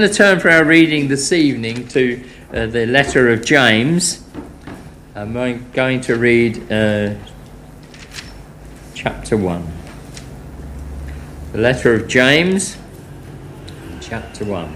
Going 0.00 0.12
to 0.12 0.16
turn 0.16 0.40
for 0.40 0.48
our 0.48 0.64
reading 0.64 1.08
this 1.08 1.30
evening 1.30 1.86
to 1.88 2.24
uh, 2.54 2.64
the 2.64 2.86
letter 2.86 3.28
of 3.28 3.44
James. 3.44 4.24
I'm 5.14 5.34
going 5.34 6.00
to 6.00 6.16
read 6.16 6.72
uh, 6.72 7.16
chapter 8.94 9.36
1. 9.36 9.72
The 11.52 11.58
letter 11.58 11.92
of 11.92 12.08
James, 12.08 12.78
chapter 14.00 14.46
1. 14.46 14.74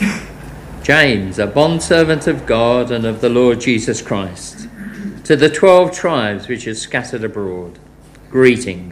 James, 0.82 1.38
a 1.38 1.46
bondservant 1.46 2.26
of 2.26 2.44
God 2.44 2.90
and 2.90 3.06
of 3.06 3.22
the 3.22 3.30
Lord 3.30 3.58
Jesus 3.58 4.02
Christ, 4.02 4.68
to 5.24 5.34
the 5.34 5.48
twelve 5.48 5.92
tribes 5.92 6.46
which 6.46 6.66
are 6.66 6.74
scattered 6.74 7.24
abroad, 7.24 7.78
greetings. 8.30 8.91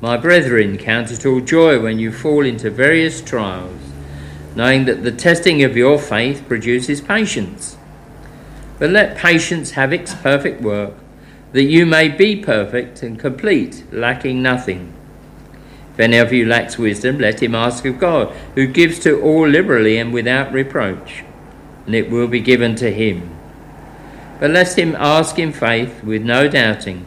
My 0.00 0.16
brethren, 0.16 0.78
count 0.78 1.10
it 1.10 1.26
all 1.26 1.40
joy 1.40 1.80
when 1.80 1.98
you 1.98 2.12
fall 2.12 2.44
into 2.44 2.70
various 2.70 3.20
trials, 3.20 3.80
knowing 4.54 4.84
that 4.84 5.02
the 5.02 5.10
testing 5.10 5.64
of 5.64 5.76
your 5.76 5.98
faith 5.98 6.46
produces 6.46 7.00
patience. 7.00 7.76
But 8.78 8.90
let 8.90 9.16
patience 9.16 9.72
have 9.72 9.92
its 9.92 10.14
perfect 10.14 10.60
work, 10.60 10.94
that 11.50 11.64
you 11.64 11.84
may 11.84 12.08
be 12.08 12.36
perfect 12.36 13.02
and 13.02 13.18
complete, 13.18 13.84
lacking 13.90 14.40
nothing. 14.40 14.92
If 15.94 15.98
any 15.98 16.18
of 16.18 16.32
you 16.32 16.46
lacks 16.46 16.78
wisdom, 16.78 17.18
let 17.18 17.42
him 17.42 17.56
ask 17.56 17.84
of 17.84 17.98
God, 17.98 18.28
who 18.54 18.68
gives 18.68 19.00
to 19.00 19.20
all 19.20 19.48
liberally 19.48 19.98
and 19.98 20.12
without 20.12 20.52
reproach, 20.52 21.24
and 21.86 21.94
it 21.96 22.08
will 22.08 22.28
be 22.28 22.38
given 22.38 22.76
to 22.76 22.92
him. 22.92 23.36
But 24.38 24.52
let 24.52 24.78
him 24.78 24.94
ask 24.96 25.40
in 25.40 25.52
faith, 25.52 26.04
with 26.04 26.22
no 26.22 26.46
doubting. 26.48 27.04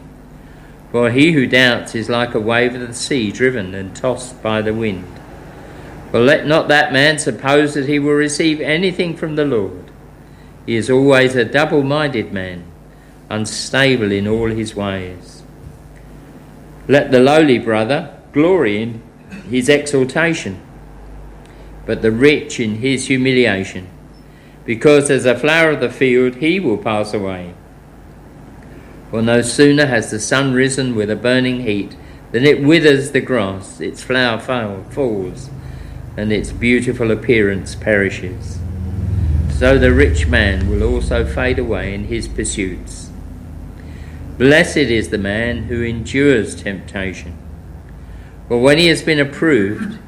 For 0.92 1.10
he 1.10 1.32
who 1.32 1.46
doubts 1.46 1.94
is 1.94 2.10
like 2.10 2.34
a 2.34 2.40
wave 2.40 2.74
of 2.74 2.86
the 2.86 2.92
sea 2.92 3.32
driven 3.32 3.74
and 3.74 3.96
tossed 3.96 4.42
by 4.42 4.60
the 4.60 4.74
wind. 4.74 5.06
For 6.10 6.20
let 6.20 6.46
not 6.46 6.68
that 6.68 6.92
man 6.92 7.18
suppose 7.18 7.72
that 7.72 7.88
he 7.88 7.98
will 7.98 8.12
receive 8.12 8.60
anything 8.60 9.16
from 9.16 9.34
the 9.34 9.46
Lord. 9.46 9.90
He 10.66 10.76
is 10.76 10.90
always 10.90 11.34
a 11.34 11.46
double 11.46 11.82
minded 11.82 12.30
man, 12.30 12.64
unstable 13.30 14.12
in 14.12 14.28
all 14.28 14.50
his 14.50 14.76
ways. 14.76 15.42
Let 16.86 17.10
the 17.10 17.20
lowly 17.20 17.58
brother 17.58 18.14
glory 18.32 18.82
in 18.82 19.02
his 19.48 19.70
exaltation, 19.70 20.60
but 21.86 22.02
the 22.02 22.12
rich 22.12 22.60
in 22.60 22.76
his 22.76 23.06
humiliation, 23.06 23.88
because 24.66 25.10
as 25.10 25.24
a 25.24 25.38
flower 25.38 25.70
of 25.70 25.80
the 25.80 25.88
field 25.88 26.36
he 26.36 26.60
will 26.60 26.76
pass 26.76 27.14
away. 27.14 27.54
For 29.12 29.20
no 29.20 29.42
sooner 29.42 29.84
has 29.84 30.10
the 30.10 30.18
sun 30.18 30.54
risen 30.54 30.94
with 30.94 31.10
a 31.10 31.16
burning 31.16 31.60
heat 31.60 31.94
than 32.30 32.46
it 32.46 32.64
withers 32.64 33.10
the 33.10 33.20
grass, 33.20 33.78
its 33.78 34.02
flower 34.02 34.38
falls, 34.38 35.50
and 36.16 36.32
its 36.32 36.50
beautiful 36.50 37.10
appearance 37.10 37.74
perishes. 37.74 38.58
So 39.50 39.76
the 39.76 39.92
rich 39.92 40.28
man 40.28 40.70
will 40.70 40.82
also 40.82 41.26
fade 41.26 41.58
away 41.58 41.92
in 41.92 42.04
his 42.04 42.26
pursuits. 42.26 43.10
Blessed 44.38 44.78
is 44.78 45.10
the 45.10 45.18
man 45.18 45.64
who 45.64 45.82
endures 45.82 46.54
temptation. 46.54 47.36
For 48.48 48.58
when 48.58 48.78
he 48.78 48.86
has 48.86 49.02
been 49.02 49.20
approved, 49.20 49.98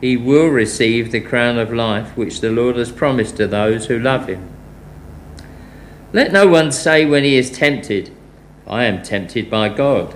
he 0.00 0.16
will 0.16 0.48
receive 0.48 1.12
the 1.12 1.20
crown 1.20 1.58
of 1.58 1.74
life 1.74 2.16
which 2.16 2.40
the 2.40 2.50
Lord 2.50 2.76
has 2.76 2.90
promised 2.90 3.36
to 3.36 3.46
those 3.46 3.84
who 3.88 3.98
love 3.98 4.28
him. 4.28 4.48
Let 6.14 6.32
no 6.32 6.48
one 6.48 6.72
say 6.72 7.04
when 7.04 7.22
he 7.22 7.36
is 7.36 7.50
tempted, 7.50 8.15
I 8.66 8.84
am 8.84 9.02
tempted 9.02 9.48
by 9.48 9.68
God. 9.68 10.14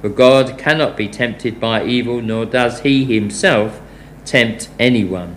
For 0.00 0.08
God 0.08 0.58
cannot 0.58 0.96
be 0.96 1.08
tempted 1.08 1.60
by 1.60 1.84
evil, 1.84 2.20
nor 2.20 2.46
does 2.46 2.80
he 2.80 3.04
himself 3.04 3.80
tempt 4.24 4.68
anyone. 4.78 5.36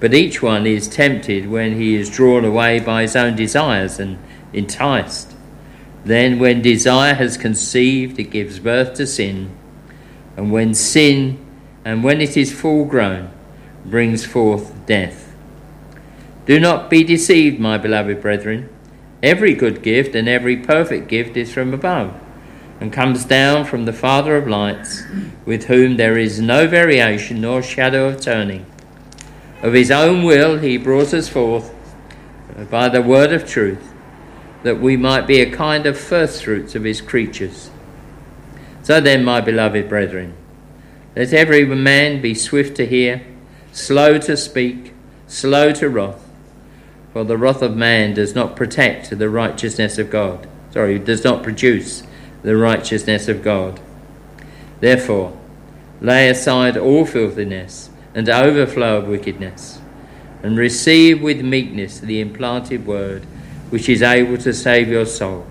But 0.00 0.14
each 0.14 0.42
one 0.42 0.66
is 0.66 0.88
tempted 0.88 1.48
when 1.48 1.76
he 1.76 1.94
is 1.94 2.10
drawn 2.10 2.44
away 2.44 2.80
by 2.80 3.02
his 3.02 3.16
own 3.16 3.36
desires 3.36 3.98
and 3.98 4.18
enticed. 4.52 5.34
Then, 6.04 6.38
when 6.38 6.60
desire 6.60 7.14
has 7.14 7.38
conceived, 7.38 8.18
it 8.18 8.24
gives 8.24 8.58
birth 8.58 8.94
to 8.94 9.06
sin. 9.06 9.50
And 10.36 10.52
when 10.52 10.74
sin, 10.74 11.38
and 11.84 12.04
when 12.04 12.20
it 12.20 12.36
is 12.36 12.52
full 12.52 12.84
grown, 12.84 13.30
brings 13.86 14.26
forth 14.26 14.74
death. 14.86 15.34
Do 16.44 16.60
not 16.60 16.90
be 16.90 17.04
deceived, 17.04 17.58
my 17.58 17.78
beloved 17.78 18.20
brethren. 18.20 18.68
Every 19.24 19.54
good 19.54 19.80
gift 19.80 20.14
and 20.14 20.28
every 20.28 20.58
perfect 20.58 21.08
gift 21.08 21.34
is 21.38 21.50
from 21.50 21.72
above 21.72 22.12
and 22.78 22.92
comes 22.92 23.24
down 23.24 23.64
from 23.64 23.86
the 23.86 23.92
Father 23.94 24.36
of 24.36 24.46
lights, 24.46 25.02
with 25.46 25.64
whom 25.64 25.96
there 25.96 26.18
is 26.18 26.40
no 26.40 26.68
variation 26.68 27.40
nor 27.40 27.62
shadow 27.62 28.08
of 28.08 28.20
turning. 28.20 28.66
Of 29.62 29.72
his 29.72 29.90
own 29.90 30.24
will 30.24 30.58
he 30.58 30.76
brought 30.76 31.14
us 31.14 31.26
forth 31.26 31.74
by 32.68 32.90
the 32.90 33.00
word 33.00 33.32
of 33.32 33.48
truth, 33.48 33.94
that 34.62 34.78
we 34.78 34.94
might 34.94 35.26
be 35.26 35.40
a 35.40 35.50
kind 35.50 35.86
of 35.86 35.98
firstfruits 35.98 36.74
of 36.74 36.84
his 36.84 37.00
creatures. 37.00 37.70
So 38.82 39.00
then, 39.00 39.24
my 39.24 39.40
beloved 39.40 39.88
brethren, 39.88 40.34
let 41.16 41.32
every 41.32 41.64
man 41.64 42.20
be 42.20 42.34
swift 42.34 42.76
to 42.76 42.84
hear, 42.84 43.22
slow 43.72 44.18
to 44.18 44.36
speak, 44.36 44.92
slow 45.26 45.72
to 45.72 45.88
wrath 45.88 46.23
for 47.14 47.22
the 47.22 47.38
wrath 47.38 47.62
of 47.62 47.76
man 47.76 48.12
does 48.12 48.34
not 48.34 48.56
protect 48.56 49.16
the 49.16 49.30
righteousness 49.30 49.98
of 49.98 50.10
God. 50.10 50.48
Sorry, 50.72 50.98
does 50.98 51.22
not 51.22 51.44
produce 51.44 52.02
the 52.42 52.56
righteousness 52.56 53.28
of 53.28 53.40
God. 53.40 53.78
Therefore, 54.80 55.38
lay 56.00 56.28
aside 56.28 56.76
all 56.76 57.06
filthiness 57.06 57.88
and 58.16 58.28
overflow 58.28 58.98
of 58.98 59.06
wickedness, 59.06 59.80
and 60.42 60.58
receive 60.58 61.22
with 61.22 61.40
meekness 61.40 62.00
the 62.00 62.20
implanted 62.20 62.84
word, 62.84 63.24
which 63.70 63.88
is 63.88 64.02
able 64.02 64.36
to 64.38 64.52
save 64.52 64.88
your 64.88 65.06
souls. 65.06 65.46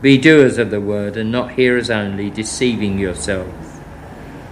Be 0.00 0.16
doers 0.16 0.58
of 0.58 0.70
the 0.70 0.80
word, 0.80 1.16
and 1.16 1.32
not 1.32 1.54
hearers 1.54 1.90
only, 1.90 2.30
deceiving 2.30 3.00
yourselves. 3.00 3.80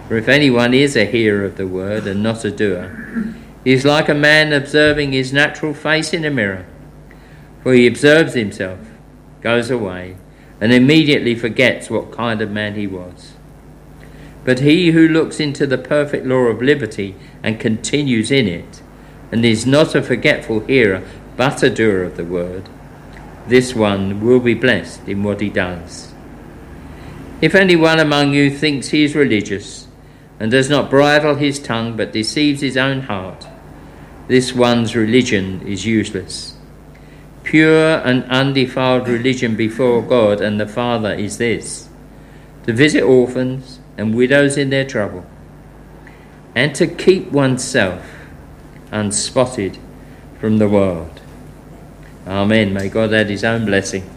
For 0.08 0.16
if 0.16 0.26
anyone 0.26 0.74
is 0.74 0.96
a 0.96 1.04
hearer 1.04 1.44
of 1.44 1.56
the 1.56 1.68
word 1.68 2.08
and 2.08 2.20
not 2.20 2.44
a 2.44 2.50
doer, 2.50 3.36
is 3.64 3.84
like 3.84 4.08
a 4.08 4.14
man 4.14 4.52
observing 4.52 5.12
his 5.12 5.32
natural 5.32 5.72
face 5.72 6.12
in 6.12 6.24
a 6.24 6.30
mirror, 6.30 6.66
for 7.62 7.72
he 7.72 7.86
observes 7.86 8.34
himself, 8.34 8.78
goes 9.40 9.70
away, 9.70 10.16
and 10.60 10.72
immediately 10.72 11.34
forgets 11.34 11.90
what 11.90 12.12
kind 12.12 12.40
of 12.40 12.50
man 12.50 12.74
he 12.74 12.86
was. 12.86 13.32
But 14.44 14.60
he 14.60 14.90
who 14.90 15.08
looks 15.08 15.40
into 15.40 15.66
the 15.66 15.78
perfect 15.78 16.26
law 16.26 16.46
of 16.46 16.60
liberty 16.60 17.14
and 17.42 17.58
continues 17.58 18.30
in 18.30 18.46
it, 18.46 18.82
and 19.32 19.44
is 19.44 19.66
not 19.66 19.94
a 19.94 20.02
forgetful 20.02 20.60
hearer, 20.60 21.02
but 21.36 21.62
a 21.62 21.70
doer 21.70 22.02
of 22.02 22.16
the 22.16 22.24
word, 22.24 22.68
this 23.46 23.74
one 23.74 24.24
will 24.24 24.40
be 24.40 24.54
blessed 24.54 25.06
in 25.08 25.22
what 25.22 25.40
he 25.40 25.50
does. 25.50 26.12
If 27.40 27.54
anyone 27.54 28.00
among 28.00 28.32
you 28.32 28.50
thinks 28.50 28.88
he 28.88 29.04
is 29.04 29.14
religious, 29.14 29.86
and 30.40 30.50
does 30.50 30.70
not 30.70 30.90
bridle 30.90 31.34
his 31.34 31.58
tongue, 31.58 31.96
but 31.96 32.12
deceives 32.12 32.60
his 32.60 32.76
own 32.76 33.02
heart, 33.02 33.46
this 34.28 34.52
one's 34.52 34.96
religion 34.96 35.66
is 35.66 35.84
useless. 35.84 36.56
Pure 37.42 37.98
and 37.98 38.24
undefiled 38.24 39.06
religion 39.06 39.54
before 39.54 40.00
God 40.02 40.40
and 40.40 40.58
the 40.58 40.66
Father 40.66 41.12
is 41.12 41.38
this 41.38 41.88
to 42.64 42.72
visit 42.72 43.02
orphans 43.02 43.78
and 43.98 44.14
widows 44.14 44.56
in 44.56 44.70
their 44.70 44.86
trouble, 44.86 45.26
and 46.54 46.74
to 46.74 46.86
keep 46.86 47.30
oneself 47.30 48.02
unspotted 48.90 49.78
from 50.40 50.58
the 50.58 50.68
world. 50.68 51.20
Amen. 52.26 52.72
May 52.72 52.88
God 52.88 53.12
add 53.12 53.28
his 53.28 53.44
own 53.44 53.66
blessing 53.66 54.08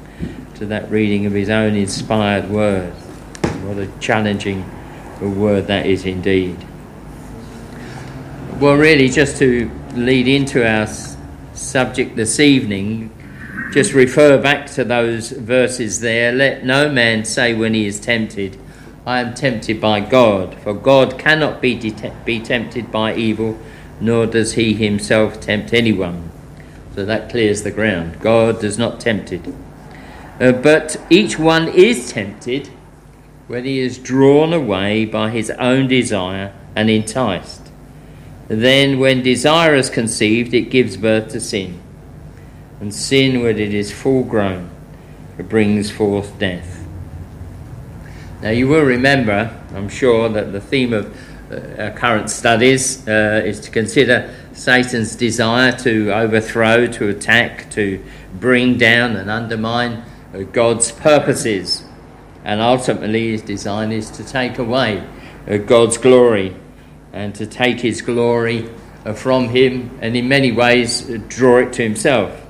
to 0.55 0.65
that 0.67 0.89
reading 0.89 1.25
of 1.25 1.33
his 1.33 1.49
own 1.49 1.75
inspired 1.75 2.49
word. 2.49 2.93
What 3.63 3.77
a 3.77 3.87
challenging 3.99 4.63
word 5.19 5.67
that 5.67 5.85
is 5.85 6.05
indeed. 6.05 6.57
Well, 8.59 8.75
really, 8.75 9.09
just 9.09 9.37
to 9.39 9.69
lead 10.05 10.27
into 10.27 10.67
our 10.67 10.87
subject 11.53 12.15
this 12.15 12.39
evening, 12.39 13.11
just 13.73 13.93
refer 13.93 14.41
back 14.41 14.67
to 14.67 14.83
those 14.83 15.31
verses 15.31 15.99
there. 15.99 16.31
Let 16.31 16.65
no 16.65 16.89
man 16.89 17.25
say 17.25 17.53
when 17.53 17.73
he 17.73 17.85
is 17.85 17.99
tempted, 17.99 18.57
I 19.05 19.19
am 19.19 19.33
tempted 19.33 19.79
by 19.79 20.01
God, 20.01 20.55
for 20.55 20.73
God 20.73 21.17
cannot 21.17 21.61
be, 21.61 21.75
det- 21.75 22.25
be 22.25 22.39
tempted 22.39 22.91
by 22.91 23.15
evil, 23.15 23.57
nor 23.99 24.25
does 24.25 24.53
he 24.53 24.73
himself 24.73 25.39
tempt 25.39 25.73
anyone. 25.73 26.29
So 26.95 27.05
that 27.05 27.29
clears 27.29 27.63
the 27.63 27.71
ground. 27.71 28.19
God 28.19 28.59
does 28.59 28.77
not 28.77 28.99
tempt 28.99 29.31
it. 29.31 29.41
Uh, 30.39 30.51
but 30.51 30.97
each 31.09 31.39
one 31.39 31.67
is 31.67 32.11
tempted 32.11 32.69
when 33.47 33.63
he 33.63 33.79
is 33.79 33.97
drawn 33.97 34.53
away 34.53 35.05
by 35.05 35.29
his 35.29 35.49
own 35.51 35.87
desire 35.87 36.53
and 36.75 36.89
enticed. 36.89 37.66
Then, 38.47 38.99
when 38.99 39.23
desire 39.23 39.75
is 39.75 39.89
conceived, 39.89 40.53
it 40.53 40.69
gives 40.69 40.95
birth 40.95 41.29
to 41.29 41.39
sin. 41.39 41.81
And 42.79 42.93
sin, 42.93 43.41
when 43.41 43.59
it 43.59 43.73
is 43.73 43.91
full 43.91 44.23
grown, 44.23 44.69
it 45.37 45.49
brings 45.49 45.91
forth 45.91 46.37
death. 46.39 46.85
Now, 48.41 48.51
you 48.51 48.67
will 48.67 48.83
remember 48.83 49.57
I'm 49.73 49.89
sure 49.89 50.29
that 50.29 50.53
the 50.53 50.61
theme 50.61 50.93
of 50.93 51.15
uh, 51.51 51.81
our 51.81 51.91
current 51.91 52.29
studies 52.29 53.07
uh, 53.07 53.41
is 53.45 53.59
to 53.61 53.71
consider 53.71 54.33
Satan's 54.53 55.15
desire 55.15 55.71
to 55.79 56.11
overthrow, 56.11 56.87
to 56.87 57.09
attack, 57.09 57.69
to 57.71 58.03
bring 58.39 58.77
down 58.77 59.15
and 59.15 59.29
undermine 59.29 60.03
uh, 60.33 60.39
God's 60.39 60.91
purposes. 60.91 61.83
And 62.43 62.61
ultimately, 62.61 63.31
his 63.31 63.41
design 63.41 63.91
is 63.91 64.09
to 64.11 64.23
take 64.23 64.57
away 64.57 65.05
uh, 65.47 65.57
God's 65.57 65.97
glory 65.97 66.55
and 67.17 67.33
to 67.33 67.47
take 67.47 67.79
his 67.79 68.03
glory 68.03 68.69
uh, 69.03 69.11
from 69.11 69.49
him 69.49 69.97
and 70.01 70.15
in 70.15 70.27
many 70.27 70.51
ways 70.51 71.09
uh, 71.09 71.17
draw 71.27 71.57
it 71.57 71.73
to 71.73 71.81
himself. 71.81 72.45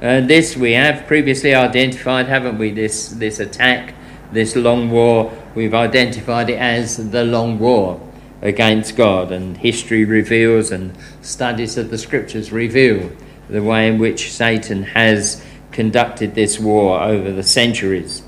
And 0.00 0.30
this 0.30 0.56
we 0.56 0.74
have 0.74 1.08
previously 1.08 1.54
identified, 1.54 2.26
haven't 2.26 2.56
we? 2.56 2.70
This, 2.70 3.08
this 3.08 3.40
attack, 3.40 3.94
this 4.30 4.54
long 4.54 4.90
war, 4.90 5.32
we've 5.56 5.74
identified 5.74 6.50
it 6.50 6.58
as 6.58 7.10
the 7.10 7.24
long 7.24 7.58
war 7.58 8.00
against 8.42 8.96
God. 8.96 9.32
And 9.32 9.56
history 9.56 10.04
reveals 10.04 10.70
and 10.70 10.96
studies 11.20 11.76
of 11.76 11.90
the 11.90 11.98
scriptures 11.98 12.52
reveal 12.52 13.10
the 13.48 13.62
way 13.62 13.88
in 13.88 13.98
which 13.98 14.32
Satan 14.32 14.84
has 14.84 15.44
conducted 15.72 16.36
this 16.36 16.60
war 16.60 17.02
over 17.02 17.32
the 17.32 17.42
centuries. 17.42 18.22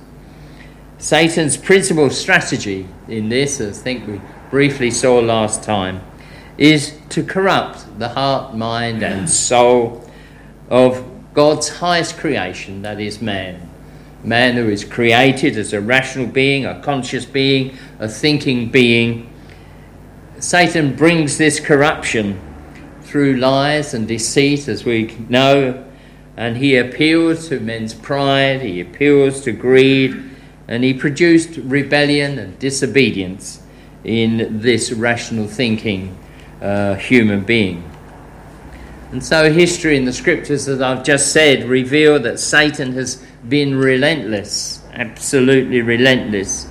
Satan's 0.98 1.56
principal 1.56 2.10
strategy 2.10 2.88
in 3.06 3.28
this, 3.28 3.60
I 3.60 3.70
think 3.70 4.08
we 4.08 4.20
briefly 4.50 4.90
saw 4.90 5.18
last 5.18 5.62
time, 5.62 6.00
is 6.58 6.98
to 7.10 7.22
corrupt 7.22 7.98
the 7.98 8.08
heart, 8.08 8.54
mind, 8.54 9.02
and 9.02 9.28
soul 9.28 10.08
of 10.70 11.04
God's 11.34 11.68
highest 11.68 12.16
creation, 12.16 12.82
that 12.82 13.00
is 13.00 13.20
man. 13.20 13.68
Man 14.24 14.54
who 14.54 14.68
is 14.68 14.84
created 14.84 15.56
as 15.56 15.72
a 15.72 15.80
rational 15.80 16.26
being, 16.26 16.64
a 16.64 16.80
conscious 16.80 17.24
being, 17.24 17.76
a 17.98 18.08
thinking 18.08 18.70
being. 18.70 19.30
Satan 20.38 20.96
brings 20.96 21.38
this 21.38 21.60
corruption 21.60 22.40
through 23.02 23.36
lies 23.36 23.94
and 23.94 24.08
deceit, 24.08 24.66
as 24.68 24.84
we 24.84 25.14
know, 25.28 25.84
and 26.36 26.56
he 26.56 26.76
appeals 26.76 27.48
to 27.48 27.60
men's 27.60 27.94
pride, 27.94 28.62
he 28.62 28.80
appeals 28.80 29.42
to 29.42 29.52
greed, 29.52 30.22
and 30.68 30.82
he 30.82 30.92
produced 30.92 31.56
rebellion 31.58 32.38
and 32.38 32.58
disobedience 32.58 33.62
in 34.06 34.60
this 34.60 34.92
rational 34.92 35.48
thinking 35.48 36.16
uh, 36.62 36.94
human 36.94 37.42
being. 37.42 37.82
And 39.10 39.24
so, 39.24 39.52
history 39.52 39.96
and 39.96 40.06
the 40.06 40.12
scriptures 40.12 40.66
that 40.66 40.80
I've 40.80 41.04
just 41.04 41.32
said 41.32 41.64
reveal 41.64 42.18
that 42.20 42.38
Satan 42.38 42.92
has 42.92 43.22
been 43.48 43.74
relentless, 43.74 44.82
absolutely 44.92 45.82
relentless, 45.82 46.68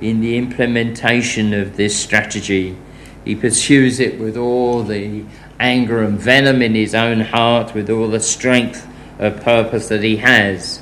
in 0.00 0.20
the 0.20 0.36
implementation 0.36 1.52
of 1.54 1.76
this 1.76 1.98
strategy. 1.98 2.76
He 3.24 3.34
pursues 3.34 3.98
it 3.98 4.20
with 4.20 4.36
all 4.36 4.82
the 4.82 5.24
anger 5.58 6.02
and 6.02 6.18
venom 6.18 6.62
in 6.62 6.74
his 6.74 6.94
own 6.94 7.20
heart, 7.20 7.74
with 7.74 7.90
all 7.90 8.08
the 8.08 8.20
strength 8.20 8.86
of 9.18 9.40
purpose 9.42 9.88
that 9.88 10.02
he 10.02 10.16
has. 10.18 10.80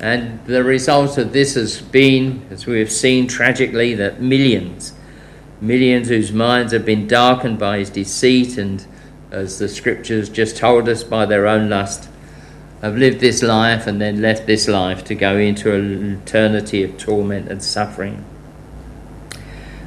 And 0.00 0.44
the 0.46 0.62
result 0.62 1.18
of 1.18 1.32
this 1.32 1.54
has 1.54 1.80
been, 1.80 2.46
as 2.50 2.66
we 2.66 2.78
have 2.78 2.92
seen 2.92 3.26
tragically, 3.26 3.94
that 3.94 4.20
millions, 4.20 4.92
millions 5.60 6.08
whose 6.08 6.32
minds 6.32 6.72
have 6.72 6.84
been 6.84 7.06
darkened 7.06 7.58
by 7.58 7.78
his 7.78 7.90
deceit 7.90 8.56
and 8.56 8.86
as 9.30 9.58
the 9.58 9.68
scriptures 9.68 10.28
just 10.28 10.56
told 10.56 10.88
us, 10.88 11.04
by 11.04 11.24
their 11.24 11.46
own 11.46 11.68
lust, 11.68 12.08
have 12.82 12.96
lived 12.96 13.20
this 13.20 13.42
life 13.42 13.86
and 13.86 14.00
then 14.00 14.20
left 14.20 14.46
this 14.46 14.66
life 14.66 15.04
to 15.04 15.14
go 15.14 15.36
into 15.36 15.74
an 15.74 16.20
eternity 16.22 16.82
of 16.82 16.96
torment 16.98 17.48
and 17.48 17.62
suffering. 17.62 18.24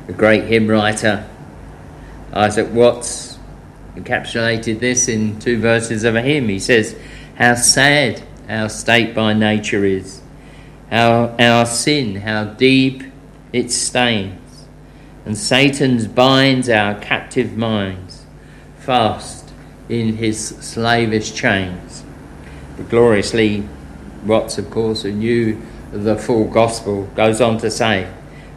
The 0.08 0.14
great 0.14 0.46
hymn 0.46 0.68
writer 0.68 1.28
Isaac 2.34 2.72
Watts 2.72 3.38
encapsulated 3.96 4.80
this 4.80 5.08
in 5.08 5.40
two 5.40 5.60
verses 5.60 6.04
of 6.04 6.16
a 6.16 6.22
hymn. 6.22 6.50
He 6.50 6.60
says, 6.60 6.96
How 7.36 7.56
sad 7.56 8.24
our 8.50 8.70
state 8.70 9.14
by 9.14 9.34
nature 9.34 9.86
is, 9.86 10.22
how 10.90 11.36
our 11.40 11.66
sin, 11.66 12.16
how 12.16 12.46
deep 12.46 13.04
its 13.52 13.76
stains, 13.76 14.43
and 15.26 15.38
Satan's 15.38 16.08
binds 16.08 16.70
our 16.70 17.00
captive 17.00 17.56
minds 17.56 18.26
fast 18.80 19.52
in 19.90 20.18
his 20.18 20.40
slavish 20.40 21.34
chains. 21.34 22.04
But 22.76 22.90
gloriously, 22.90 23.68
Watts, 24.26 24.58
of 24.58 24.70
course, 24.70 25.04
who 25.04 25.12
knew 25.12 25.62
the 25.92 26.18
full 26.18 26.46
gospel, 26.46 27.04
goes 27.16 27.42
on 27.42 27.58
to 27.60 27.70
say, 27.70 28.10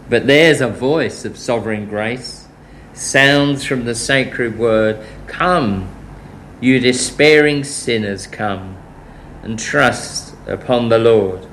But 0.08 0.26
there's 0.26 0.60
a 0.60 0.68
voice 0.68 1.24
of 1.24 1.36
sovereign 1.36 1.86
grace, 1.88 2.46
sounds 2.94 3.64
from 3.64 3.84
the 3.84 3.94
sacred 3.94 4.58
word, 4.58 5.04
Come, 5.26 5.92
you 6.60 6.80
despairing 6.80 7.64
sinners, 7.64 8.26
come 8.26 8.76
and 9.42 9.58
trust 9.58 10.34
upon 10.48 10.88
the 10.88 10.98
Lord. 10.98 11.46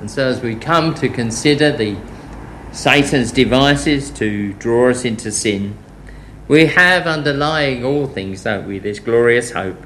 And 0.00 0.10
so, 0.10 0.28
as 0.28 0.42
we 0.42 0.54
come 0.54 0.94
to 0.96 1.08
consider 1.08 1.72
the 1.72 1.96
Satan's 2.72 3.32
devices 3.32 4.10
to 4.12 4.52
draw 4.54 4.90
us 4.90 5.04
into 5.04 5.32
sin, 5.32 5.76
we 6.48 6.66
have 6.66 7.06
underlying 7.06 7.84
all 7.84 8.06
things, 8.06 8.44
don't 8.44 8.66
we, 8.66 8.78
this 8.78 8.98
glorious 8.98 9.52
hope 9.52 9.82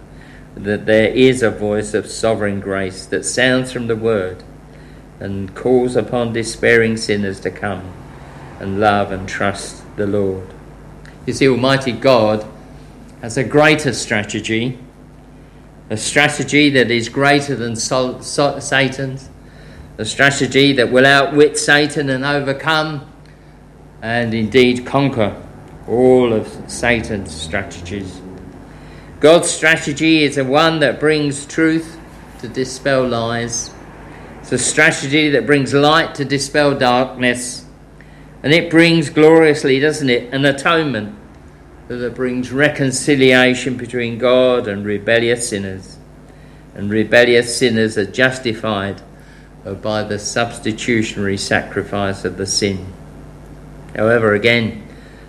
that 0.54 0.86
there 0.86 1.08
is 1.08 1.42
a 1.42 1.50
voice 1.50 1.94
of 1.94 2.06
sovereign 2.06 2.60
grace 2.60 3.06
that 3.06 3.24
sounds 3.24 3.72
from 3.72 3.86
the 3.86 3.96
Word 3.96 4.42
and 5.20 5.54
calls 5.54 5.96
upon 5.96 6.32
despairing 6.32 6.96
sinners 6.96 7.40
to 7.40 7.50
come 7.50 7.92
and 8.58 8.80
love 8.80 9.12
and 9.12 9.28
trust 9.28 9.82
the 9.96 10.06
Lord. 10.06 10.46
You 11.26 11.32
see, 11.32 11.48
Almighty 11.48 11.92
God 11.92 12.46
has 13.22 13.36
a 13.36 13.44
greater 13.44 13.92
strategy, 13.92 14.78
a 15.88 15.96
strategy 15.96 16.70
that 16.70 16.90
is 16.90 17.08
greater 17.08 17.54
than 17.54 17.76
Satan's, 17.76 19.30
a 20.00 20.04
strategy 20.06 20.72
that 20.72 20.90
will 20.90 21.04
outwit 21.04 21.58
Satan 21.58 22.08
and 22.08 22.24
overcome 22.24 23.06
and 24.00 24.32
indeed 24.32 24.86
conquer 24.86 25.36
all 25.86 26.32
of 26.32 26.48
Satan's 26.68 27.34
strategies. 27.34 28.22
God's 29.20 29.50
strategy 29.50 30.24
is 30.24 30.38
a 30.38 30.44
one 30.44 30.80
that 30.80 31.00
brings 31.00 31.44
truth 31.44 32.00
to 32.38 32.48
dispel 32.48 33.06
lies. 33.06 33.74
It's 34.38 34.52
a 34.52 34.56
strategy 34.56 35.28
that 35.28 35.44
brings 35.44 35.74
light 35.74 36.14
to 36.14 36.24
dispel 36.24 36.74
darkness. 36.74 37.66
And 38.42 38.54
it 38.54 38.70
brings 38.70 39.10
gloriously, 39.10 39.80
doesn't 39.80 40.08
it, 40.08 40.32
an 40.32 40.46
atonement 40.46 41.14
that 41.88 42.14
brings 42.14 42.50
reconciliation 42.50 43.76
between 43.76 44.16
God 44.16 44.66
and 44.66 44.86
rebellious 44.86 45.50
sinners. 45.50 45.98
And 46.74 46.90
rebellious 46.90 47.54
sinners 47.54 47.98
are 47.98 48.10
justified 48.10 49.02
by 49.82 50.02
the 50.02 50.18
substitutionary 50.18 51.36
sacrifice 51.36 52.24
of 52.24 52.36
the 52.36 52.46
sin. 52.46 52.92
However, 53.94 54.34
again, 54.34 54.86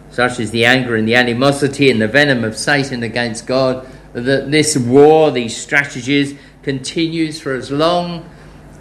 such 0.10 0.40
is 0.40 0.52
the 0.52 0.66
anger 0.66 0.96
and 0.96 1.08
the 1.08 1.16
animosity 1.16 1.90
and 1.90 2.02
the 2.02 2.08
venom 2.08 2.44
of 2.44 2.58
Satan 2.58 3.04
against 3.04 3.48
God, 3.48 3.88
that 4.14 4.52
this 4.52 4.78
war, 4.78 5.32
these 5.32 5.56
strategies, 5.56 6.38
continues 6.64 7.40
for 7.40 7.54
as 7.54 7.72
long 7.72 8.30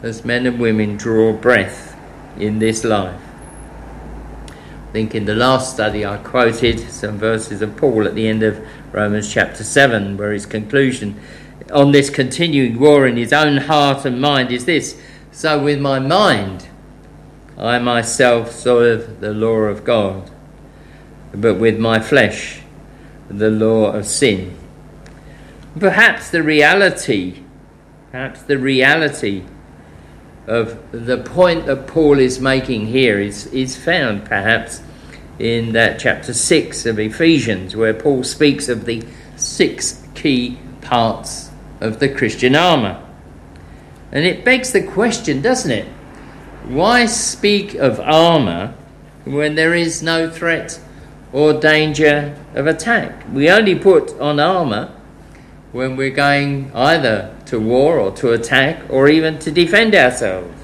as 0.02 0.25
men 0.25 0.47
and 0.47 0.61
women 0.61 0.97
draw 0.97 1.33
breath 1.33 1.97
in 2.37 2.59
this 2.59 2.85
life. 2.85 3.21
I 4.49 4.92
think 4.92 5.14
in 5.14 5.25
the 5.25 5.37
last 5.37 5.73
study 5.73 6.04
I 6.04 6.16
quoted 6.16 6.80
some 6.80 7.16
verses 7.16 7.62
of 7.62 7.76
Paul 7.76 8.09
at 8.09 8.16
the 8.16 8.26
end 8.26 8.42
of 8.42 8.66
Romans 8.92 9.33
chapter 9.33 9.62
7, 9.62 10.16
where 10.16 10.33
his 10.33 10.47
conclusion 10.47 11.21
on 11.73 11.92
this 11.92 12.11
continuing 12.11 12.80
war 12.80 13.07
in 13.07 13.16
his 13.16 13.33
own 13.33 13.57
heart 13.57 14.04
and 14.04 14.21
mind 14.21 14.50
is 14.50 14.64
this 14.64 15.00
So 15.32 15.62
with 15.62 15.80
my 15.80 15.99
mind, 15.99 16.68
I 17.56 17.78
myself 17.78 18.52
serve 18.52 19.20
the 19.20 19.32
law 19.32 19.62
of 19.62 19.84
God 19.84 20.30
but 21.32 21.54
with 21.54 21.78
my 21.78 22.00
flesh, 22.00 22.60
the 23.28 23.50
law 23.50 23.92
of 23.92 24.06
sin. 24.06 24.56
Perhaps 25.78 26.30
the 26.30 26.42
reality, 26.42 27.42
perhaps 28.10 28.42
the 28.42 28.58
reality 28.58 29.44
of 30.46 30.78
the 30.90 31.18
point 31.18 31.66
that 31.66 31.87
Paul 31.87 32.18
is 32.18 32.40
making 32.40 32.87
here 32.87 33.20
is, 33.20 33.46
is 33.49 33.76
found 33.76 34.25
perhaps 34.25 34.82
in 35.38 35.72
that 35.72 36.00
chapter 36.00 36.34
6 36.34 36.87
of 36.87 36.99
Ephesians, 36.99 37.76
where 37.76 37.94
Paul 37.94 38.25
speaks 38.25 38.68
of 38.68 38.84
the 38.84 39.02
six 39.37 40.04
key 40.14 40.58
parts 40.80 41.50
of 41.80 42.00
the 42.00 42.08
Christian 42.08 42.56
armour. 42.56 43.06
And 44.12 44.24
it 44.24 44.44
begs 44.44 44.72
the 44.72 44.82
question, 44.82 45.40
doesn't 45.40 45.70
it? 45.70 45.86
Why 46.66 47.06
speak 47.06 47.74
of 47.74 48.00
armour 48.00 48.74
when 49.24 49.54
there 49.54 49.74
is 49.74 50.02
no 50.02 50.30
threat 50.30 50.80
or 51.32 51.52
danger 51.52 52.36
of 52.54 52.66
attack. 52.66 53.24
We 53.32 53.50
only 53.50 53.74
put 53.74 54.18
on 54.18 54.40
armour 54.40 54.92
when 55.72 55.96
we're 55.96 56.10
going 56.10 56.72
either 56.74 57.34
to 57.46 57.60
war 57.60 57.98
or 57.98 58.10
to 58.12 58.32
attack 58.32 58.82
or 58.88 59.08
even 59.08 59.38
to 59.40 59.50
defend 59.50 59.94
ourselves. 59.94 60.56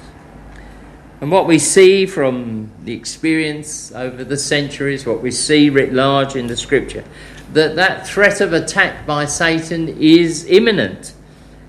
And 1.20 1.30
what 1.30 1.46
we 1.46 1.58
see 1.58 2.04
from 2.04 2.70
the 2.84 2.92
experience 2.92 3.92
over 3.92 4.22
the 4.24 4.36
centuries, 4.36 5.06
what 5.06 5.22
we 5.22 5.30
see 5.30 5.70
writ 5.70 5.92
large 5.92 6.36
in 6.36 6.46
the 6.46 6.56
scripture, 6.56 7.04
that 7.52 7.76
that 7.76 8.06
threat 8.06 8.40
of 8.40 8.52
attack 8.52 9.06
by 9.06 9.24
Satan 9.24 9.88
is 10.00 10.44
imminent. 10.46 11.14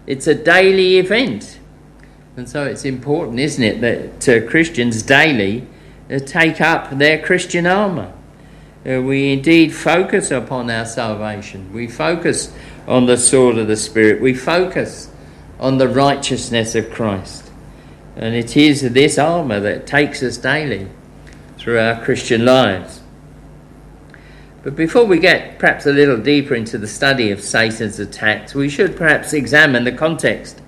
It's 0.05 0.27
a 0.27 0.35
daily 0.35 0.97
event. 0.97 1.56
And 2.37 2.47
so 2.47 2.65
it's 2.65 2.85
important, 2.85 3.39
isn't 3.39 3.63
it, 3.63 3.81
that 3.81 4.29
uh, 4.29 4.47
Christians 4.47 5.01
daily 5.01 5.65
uh, 6.07 6.19
take 6.19 6.61
up 6.61 6.91
their 6.91 7.19
Christian 7.19 7.65
armour. 7.65 8.13
Uh, 8.87 9.01
we 9.01 9.33
indeed 9.33 9.73
focus 9.73 10.29
upon 10.29 10.69
our 10.69 10.85
salvation. 10.85 11.73
We 11.73 11.87
focus 11.87 12.53
on 12.87 13.07
the 13.07 13.17
sword 13.17 13.57
of 13.57 13.65
the 13.65 13.75
Spirit. 13.75 14.21
We 14.21 14.35
focus 14.35 15.09
on 15.59 15.79
the 15.79 15.87
righteousness 15.87 16.75
of 16.75 16.91
Christ. 16.91 17.49
And 18.15 18.35
it 18.35 18.55
is 18.55 18.81
this 18.81 19.17
armour 19.17 19.59
that 19.61 19.87
takes 19.87 20.21
us 20.21 20.37
daily 20.37 20.87
through 21.57 21.79
our 21.79 21.99
Christian 22.05 22.45
lives. 22.45 23.01
But 24.61 24.75
before 24.75 25.05
we 25.05 25.17
get 25.17 25.57
perhaps 25.57 25.87
a 25.87 25.91
little 25.91 26.17
deeper 26.17 26.53
into 26.53 26.77
the 26.77 26.87
study 26.87 27.31
of 27.31 27.41
Satan's 27.41 27.97
attacks, 27.97 28.53
we 28.53 28.69
should 28.69 28.95
perhaps 28.95 29.33
examine 29.33 29.85
the 29.85 29.91
context 29.91 30.61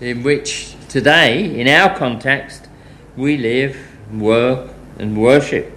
in 0.00 0.24
which 0.24 0.73
today, 0.94 1.58
in 1.58 1.66
our 1.66 1.92
context, 1.98 2.68
we 3.16 3.36
live, 3.36 3.76
work, 4.12 4.70
and 4.96 5.20
worship. 5.20 5.76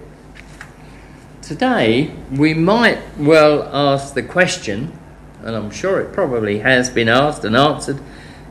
Today, 1.42 2.14
we 2.30 2.54
might 2.54 3.00
well 3.18 3.64
ask 3.64 4.14
the 4.14 4.22
question, 4.22 4.96
and 5.42 5.56
I'm 5.56 5.72
sure 5.72 6.00
it 6.00 6.12
probably 6.12 6.60
has 6.60 6.88
been 6.88 7.08
asked 7.08 7.44
and 7.44 7.56
answered 7.56 8.00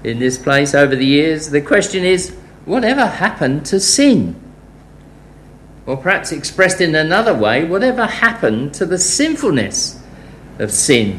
in 0.03 0.19
this 0.19 0.37
place 0.37 0.75
over 0.75 0.93
the 0.93 1.05
years. 1.05 1.51
The 1.51 1.61
question 1.61 2.03
is 2.03 2.35
whatever 2.65 3.05
happened 3.05 3.65
to 3.67 3.79
sin? 3.79 4.35
Or 5.85 5.95
perhaps 5.95 6.33
expressed 6.33 6.81
in 6.81 6.95
another 6.95 7.33
way, 7.33 7.63
whatever 7.63 8.05
happened 8.05 8.73
to 8.73 8.85
the 8.85 8.97
sinfulness 8.97 10.03
of 10.59 10.73
sin? 10.73 11.17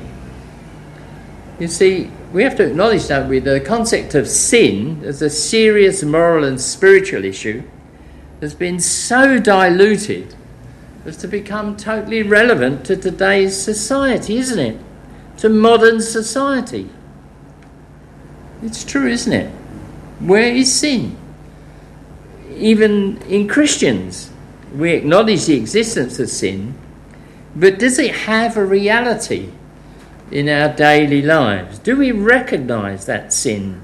You 1.59 1.69
see, 1.69 2.11
we 2.33 2.43
have 2.43 2.57
to 2.57 2.67
acknowledge, 2.67 3.09
don't 3.09 3.29
we, 3.29 3.39
the 3.39 3.61
concept 3.61 4.15
of 4.15 4.29
sin 4.29 5.03
as 5.05 5.23
a 5.23 5.31
serious 5.31 6.03
moral 6.03 6.45
and 6.45 6.61
spiritual 6.61 7.25
issue 7.25 7.63
has 8.41 8.55
been 8.55 8.79
so 8.81 9.39
diluted 9.39 10.35
as 11.05 11.17
to 11.17 11.29
become 11.29 11.77
totally 11.77 12.23
relevant 12.23 12.85
to 12.87 12.97
today's 12.97 13.61
society, 13.61 14.37
isn't 14.37 14.59
it? 14.59 14.81
To 15.39 15.49
modern 15.49 16.01
society. 16.01 16.91
It's 18.63 18.85
true, 18.85 19.07
isn't 19.07 19.33
it? 19.33 19.51
Where 20.21 20.53
is 20.53 20.73
sin? 20.73 21.17
even 22.59 23.21
in 23.23 23.49
Christians, 23.49 24.31
we 24.75 24.93
acknowledge 24.93 25.47
the 25.47 25.57
existence 25.57 26.19
of 26.19 26.29
sin, 26.29 26.75
but 27.55 27.79
does 27.79 27.99
it 27.99 28.15
have 28.15 28.57
a 28.57 28.65
reality 28.65 29.51
in 30.31 30.49
our 30.49 30.69
daily 30.75 31.23
lives? 31.23 31.79
Do 31.79 31.97
we 31.97 32.13
recognize 32.13 33.07
that 33.07 33.33
sin 33.33 33.81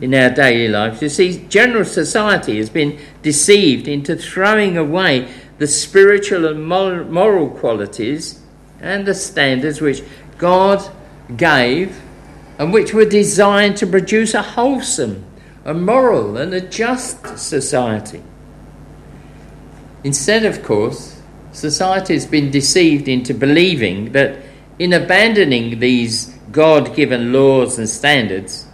in 0.00 0.14
our 0.14 0.30
daily 0.30 0.68
lives? 0.68 1.02
You 1.02 1.08
see, 1.08 1.46
general 1.48 1.84
society 1.84 2.58
has 2.58 2.70
been 2.70 2.98
deceived 3.22 3.88
into 3.88 4.16
throwing 4.16 4.76
away 4.76 5.32
the 5.58 5.66
spiritual 5.66 6.46
and 6.46 6.66
moral 6.66 7.48
qualities 7.50 8.40
and 8.80 9.06
the 9.06 9.14
standards 9.14 9.80
which 9.80 10.02
God 10.36 10.90
gave 11.36 12.00
and 12.58 12.72
which 12.72 12.92
were 12.92 13.04
designed 13.04 13.76
to 13.78 13.86
produce 13.86 14.34
a 14.34 14.42
wholesome 14.42 15.24
a 15.64 15.72
moral 15.72 16.36
and 16.36 16.52
a 16.52 16.60
just 16.60 17.38
society. 17.38 18.22
Instead, 20.04 20.44
of 20.44 20.62
course, 20.62 21.22
society 21.52 22.12
has 22.14 22.26
been 22.26 22.50
deceived 22.50 23.08
into 23.08 23.32
believing 23.32 24.12
that 24.12 24.36
in 24.78 24.92
abandoning 24.92 25.78
these 25.78 26.34
God 26.50 26.94
given 26.94 27.32
laws 27.32 27.78
and 27.78 27.88
standards, 27.88 28.66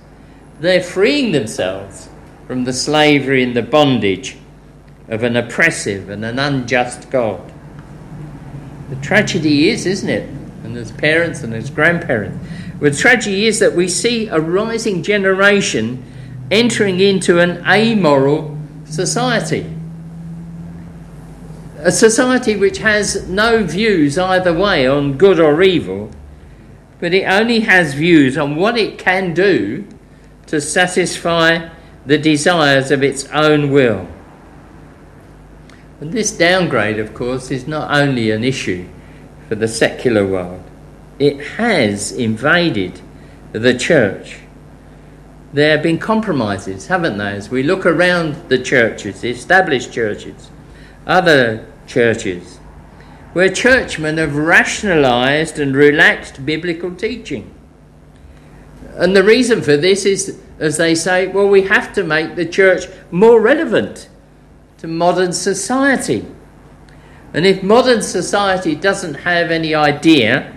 they're 0.60 0.82
freeing 0.82 1.32
themselves 1.32 2.08
from 2.46 2.64
the 2.64 2.72
slavery 2.72 3.42
and 3.42 3.54
the 3.54 3.62
bondage 3.62 4.36
of 5.08 5.22
an 5.22 5.36
oppressive 5.36 6.08
and 6.08 6.24
an 6.24 6.38
unjust 6.38 7.10
God. 7.10 7.52
The 8.90 8.96
tragedy 8.96 9.68
is, 9.68 9.86
isn't 9.86 10.08
it? 10.08 10.28
And 10.64 10.76
as 10.76 10.92
parents 10.92 11.42
and 11.42 11.54
as 11.54 11.70
grandparents, 11.70 12.38
the 12.80 12.90
tragedy 12.90 13.46
is 13.46 13.58
that 13.60 13.74
we 13.74 13.88
see 13.88 14.28
a 14.28 14.40
rising 14.40 15.02
generation 15.02 16.02
entering 16.50 17.00
into 17.00 17.38
an 17.38 17.64
amoral 17.66 18.58
society. 18.84 19.66
A 21.82 21.92
society 21.92 22.56
which 22.56 22.78
has 22.78 23.28
no 23.28 23.64
views 23.64 24.18
either 24.18 24.52
way 24.52 24.86
on 24.86 25.16
good 25.16 25.40
or 25.40 25.62
evil, 25.62 26.10
but 26.98 27.14
it 27.14 27.24
only 27.24 27.60
has 27.60 27.94
views 27.94 28.36
on 28.36 28.56
what 28.56 28.76
it 28.76 28.98
can 28.98 29.34
do 29.34 29.86
to 30.46 30.60
satisfy 30.60 31.68
the 32.06 32.18
desires 32.18 32.90
of 32.90 33.02
its 33.02 33.24
own 33.26 33.70
will. 33.70 34.06
And 36.00 36.12
this 36.12 36.32
downgrade, 36.32 36.98
of 36.98 37.14
course, 37.14 37.50
is 37.50 37.66
not 37.66 37.90
only 37.90 38.30
an 38.30 38.44
issue 38.44 38.86
for 39.48 39.54
the 39.54 39.68
secular 39.68 40.26
world, 40.26 40.62
it 41.18 41.38
has 41.56 42.12
invaded 42.12 43.00
the 43.52 43.76
church 43.76 44.40
there 45.52 45.72
have 45.72 45.82
been 45.82 45.98
compromises, 45.98 46.86
haven't 46.86 47.18
there? 47.18 47.34
As 47.34 47.50
we 47.50 47.62
look 47.62 47.84
around 47.84 48.48
the 48.48 48.58
churches, 48.58 49.20
the 49.20 49.30
established 49.30 49.92
churches, 49.92 50.50
other 51.06 51.66
churches, 51.90 52.58
where 53.32 53.48
churchmen 53.48 54.16
have 54.16 54.36
rationalized 54.36 55.58
and 55.58 55.74
relaxed 55.74 56.46
biblical 56.46 56.94
teaching. 56.94 57.52
And 58.94 59.14
the 59.14 59.24
reason 59.24 59.60
for 59.60 59.76
this 59.76 60.04
is, 60.04 60.40
as 60.58 60.76
they 60.76 60.94
say, 60.94 61.26
well, 61.26 61.48
we 61.48 61.62
have 61.62 61.92
to 61.94 62.04
make 62.04 62.36
the 62.36 62.46
church 62.46 62.86
more 63.10 63.40
relevant 63.40 64.08
to 64.78 64.86
modern 64.86 65.32
society. 65.32 66.24
And 67.34 67.44
if 67.44 67.62
modern 67.62 68.02
society 68.02 68.74
doesn't 68.74 69.14
have 69.14 69.50
any 69.50 69.74
idea 69.74 70.56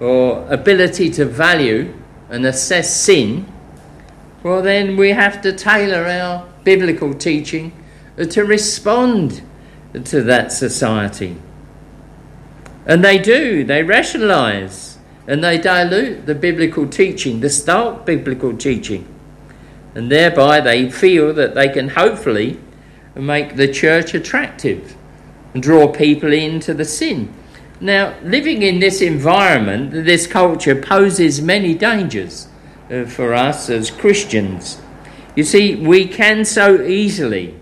or 0.00 0.46
ability 0.52 1.10
to 1.10 1.24
value 1.24 1.94
and 2.30 2.44
assess 2.44 2.94
sin, 2.94 3.46
well, 4.42 4.60
then 4.60 4.96
we 4.96 5.10
have 5.10 5.40
to 5.42 5.52
tailor 5.52 6.04
our 6.04 6.46
biblical 6.64 7.14
teaching 7.14 7.72
to 8.18 8.44
respond 8.44 9.42
to 10.04 10.22
that 10.22 10.52
society. 10.52 11.36
And 12.86 13.04
they 13.04 13.18
do, 13.18 13.64
they 13.64 13.82
rationalize 13.82 14.98
and 15.26 15.42
they 15.42 15.56
dilute 15.56 16.26
the 16.26 16.34
biblical 16.34 16.86
teaching, 16.86 17.40
the 17.40 17.48
stark 17.48 18.04
biblical 18.04 18.56
teaching. 18.56 19.08
And 19.94 20.10
thereby 20.10 20.60
they 20.60 20.90
feel 20.90 21.32
that 21.34 21.54
they 21.54 21.68
can 21.68 21.90
hopefully 21.90 22.58
make 23.14 23.56
the 23.56 23.72
church 23.72 24.12
attractive 24.12 24.96
and 25.54 25.62
draw 25.62 25.88
people 25.88 26.32
into 26.32 26.74
the 26.74 26.84
sin. 26.84 27.32
Now, 27.80 28.14
living 28.22 28.62
in 28.62 28.80
this 28.80 29.00
environment, 29.00 29.92
this 29.92 30.26
culture 30.26 30.74
poses 30.74 31.40
many 31.40 31.74
dangers. 31.74 32.48
Uh, 32.90 33.06
for 33.06 33.32
us 33.32 33.70
as 33.70 33.90
Christians. 33.90 34.78
You 35.34 35.42
see, 35.42 35.74
we 35.74 36.06
can 36.06 36.44
so 36.44 36.82
easily 36.82 37.54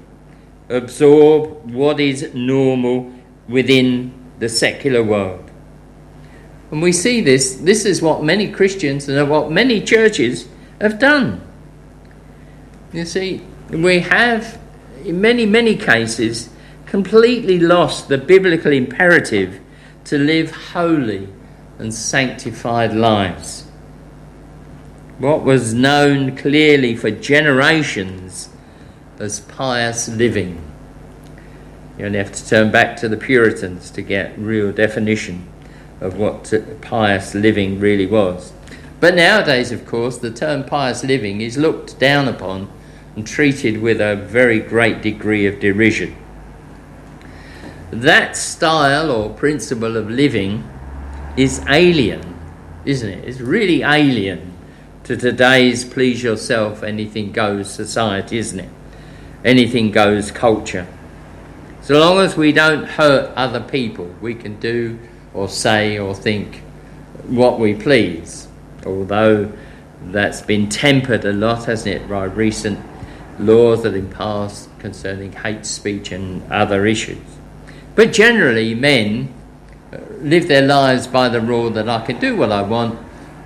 absorb 0.72 1.70
what 1.70 2.00
is 2.00 2.32
normal 2.34 3.12
within 3.48 4.12
the 4.38 4.48
secular 4.48 5.02
world. 5.02 5.50
And 6.70 6.80
we 6.80 6.92
see 6.92 7.20
this, 7.20 7.56
this 7.56 7.84
is 7.84 8.00
what 8.00 8.22
many 8.24 8.50
Christians 8.50 9.08
and 9.08 9.28
what 9.28 9.50
many 9.50 9.80
churches 9.80 10.48
have 10.80 10.98
done. 10.98 11.40
You 12.92 13.04
see, 13.04 13.42
we 13.70 14.00
have, 14.00 14.58
in 15.04 15.20
many, 15.20 15.46
many 15.46 15.76
cases, 15.76 16.48
completely 16.86 17.58
lost 17.58 18.08
the 18.08 18.18
biblical 18.18 18.72
imperative 18.72 19.60
to 20.04 20.18
live 20.18 20.50
holy 20.50 21.28
and 21.78 21.92
sanctified 21.92 22.94
lives 22.94 23.66
what 25.22 25.44
was 25.44 25.72
known 25.72 26.36
clearly 26.36 26.96
for 26.96 27.08
generations 27.08 28.48
as 29.22 29.40
pious 29.40 30.08
living. 30.08 30.60
You 31.96 32.06
only 32.06 32.18
have 32.18 32.32
to 32.32 32.48
turn 32.48 32.72
back 32.72 32.96
to 32.98 33.08
the 33.08 33.16
Puritans 33.16 33.90
to 33.92 34.02
get 34.02 34.36
real 34.36 34.72
definition 34.72 35.48
of 36.00 36.16
what 36.18 36.52
pious 36.80 37.34
living 37.34 37.78
really 37.78 38.06
was. 38.06 38.52
But 38.98 39.14
nowadays, 39.14 39.70
of 39.70 39.86
course, 39.86 40.18
the 40.18 40.30
term 40.30 40.64
pious 40.64 41.04
living 41.04 41.40
is 41.40 41.56
looked 41.56 41.98
down 41.98 42.28
upon 42.28 42.70
and 43.14 43.26
treated 43.26 43.80
with 43.80 44.00
a 44.00 44.16
very 44.16 44.58
great 44.58 45.02
degree 45.02 45.46
of 45.46 45.60
derision. 45.60 46.16
That 47.90 48.36
style 48.36 49.10
or 49.10 49.30
principle 49.30 49.96
of 49.96 50.10
living 50.10 50.68
is 51.36 51.64
alien, 51.68 52.38
isn't 52.84 53.08
it? 53.08 53.28
It's 53.28 53.40
really 53.40 53.82
alien 53.82 54.52
to 55.04 55.16
today's 55.16 55.84
please 55.84 56.22
yourself, 56.22 56.82
anything 56.82 57.32
goes 57.32 57.70
society, 57.70 58.38
isn't 58.38 58.60
it? 58.60 58.70
Anything 59.44 59.90
goes 59.90 60.30
culture. 60.30 60.86
So 61.82 61.98
long 61.98 62.20
as 62.20 62.36
we 62.36 62.52
don't 62.52 62.84
hurt 62.84 63.32
other 63.36 63.60
people, 63.60 64.06
we 64.20 64.34
can 64.34 64.58
do 64.60 64.98
or 65.34 65.48
say 65.48 65.98
or 65.98 66.14
think 66.14 66.62
what 67.26 67.58
we 67.58 67.74
please. 67.74 68.48
Although 68.86 69.52
that's 70.06 70.42
been 70.42 70.68
tempered 70.68 71.24
a 71.24 71.32
lot, 71.32 71.64
hasn't 71.64 72.02
it, 72.02 72.08
by 72.08 72.24
recent 72.24 72.78
laws 73.38 73.82
that 73.82 73.94
have 73.94 74.02
been 74.02 74.12
passed 74.12 74.68
concerning 74.78 75.32
hate 75.32 75.66
speech 75.66 76.12
and 76.12 76.42
other 76.52 76.86
issues. 76.86 77.18
But 77.94 78.12
generally, 78.12 78.74
men 78.74 79.32
uh, 79.92 79.98
live 80.20 80.48
their 80.48 80.66
lives 80.66 81.06
by 81.06 81.28
the 81.28 81.40
rule 81.40 81.70
that 81.70 81.88
I 81.88 82.04
can 82.04 82.18
do 82.18 82.36
what 82.36 82.52
I 82.52 82.62
want, 82.62 82.98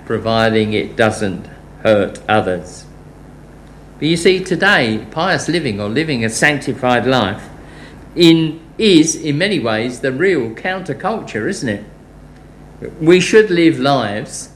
providing 0.05 0.73
it 0.73 0.95
doesn't 0.95 1.47
hurt 1.83 2.21
others. 2.27 2.86
But 3.99 4.07
you 4.07 4.17
see, 4.17 4.43
today, 4.43 5.05
pious 5.11 5.47
living 5.47 5.81
or 5.81 5.89
living 5.89 6.23
a 6.23 6.29
sanctified 6.29 7.07
life 7.07 7.49
in, 8.15 8.61
is, 8.77 9.15
in 9.15 9.37
many 9.37 9.59
ways, 9.59 10.01
the 10.01 10.11
real 10.11 10.51
counterculture, 10.51 11.49
isn't 11.49 11.69
it? 11.69 11.85
We 13.01 13.19
should 13.19 13.49
live 13.49 13.79
lives 13.79 14.49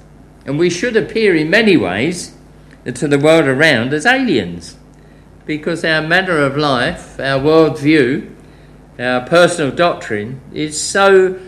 and 0.46 0.60
we 0.60 0.70
should 0.70 0.96
appear 0.96 1.36
in 1.36 1.50
many 1.50 1.76
ways 1.78 2.36
to 2.86 3.08
the 3.08 3.20
world 3.20 3.46
around 3.46 3.94
as 3.94 4.06
aliens 4.06 4.76
because 5.46 5.84
our 5.84 6.02
manner 6.02 6.38
of 6.38 6.56
life, 6.56 7.20
our 7.20 7.40
worldview, 7.40 8.34
our 9.00 9.22
personal 9.22 9.72
doctrine 9.72 10.40
is 10.54 10.80
so 10.80 11.40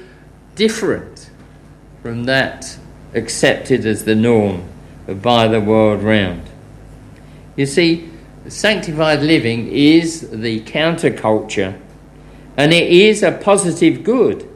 different 0.56 1.30
from 2.02 2.26
that 2.26 2.78
accepted 3.14 3.86
as 3.86 4.06
the 4.06 4.16
norm 4.16 4.68
by 5.08 5.48
the 5.48 5.62
world 5.62 6.02
round. 6.02 6.50
You 7.56 7.66
see, 7.66 8.10
sanctified 8.48 9.22
living 9.22 9.68
is 9.68 10.30
the 10.32 10.62
counterculture 10.62 11.80
and 12.58 12.74
it 12.74 12.92
is 12.92 13.24
a 13.24 13.32
positive 13.32 14.04
good, 14.04 14.48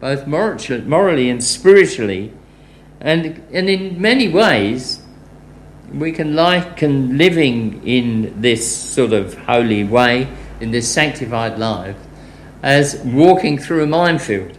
both 0.00 0.26
morally 0.26 1.30
and 1.30 1.42
spiritually. 1.42 2.32
And, 3.00 3.44
and 3.52 3.68
in 3.68 4.00
many 4.00 4.28
ways, 4.28 5.00
we 5.92 6.12
can 6.12 6.34
liken 6.34 7.16
living 7.16 7.86
in 7.86 8.40
this 8.40 8.76
sort 8.76 9.12
of 9.12 9.34
holy 9.34 9.84
way, 9.84 10.28
in 10.60 10.72
this 10.72 10.92
sanctified 10.92 11.58
life, 11.58 11.96
as 12.62 12.96
walking 13.04 13.56
through 13.56 13.84
a 13.84 13.86
minefield. 13.86 14.58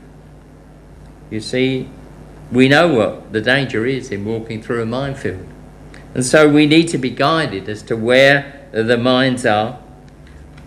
You 1.29 1.41
see, 1.41 1.89
we 2.51 2.69
know 2.69 2.93
what 2.93 3.33
the 3.33 3.41
danger 3.41 3.85
is 3.85 4.09
in 4.09 4.23
walking 4.23 4.61
through 4.61 4.81
a 4.81 4.85
minefield. 4.85 5.45
And 6.13 6.25
so 6.25 6.49
we 6.49 6.65
need 6.65 6.87
to 6.89 6.97
be 6.97 7.09
guided 7.09 7.69
as 7.69 7.83
to 7.83 7.95
where 7.95 8.67
the 8.71 8.97
mines 8.97 9.45
are 9.45 9.79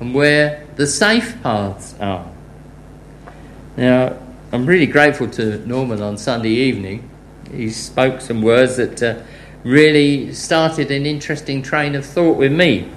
and 0.01 0.15
where 0.15 0.67
the 0.77 0.87
safe 0.87 1.41
paths 1.43 1.95
are. 2.01 2.31
Now, 3.77 4.19
I'm 4.53 4.67
really 4.67 4.87
grateful 4.87 5.29
to 5.31 5.67
Norman 5.67 6.03
on 6.03 6.17
Sunday 6.19 6.51
evening. 6.51 7.09
He 7.51 7.71
spoke 7.71 8.21
some 8.21 8.43
words 8.43 8.77
that 8.77 9.03
uh, 9.03 9.23
really 9.65 10.33
started 10.33 10.91
an 10.91 11.07
interesting 11.07 11.63
train 11.63 11.95
of 11.95 12.05
thought 12.05 12.37
with 12.37 12.53
me. 12.53 12.89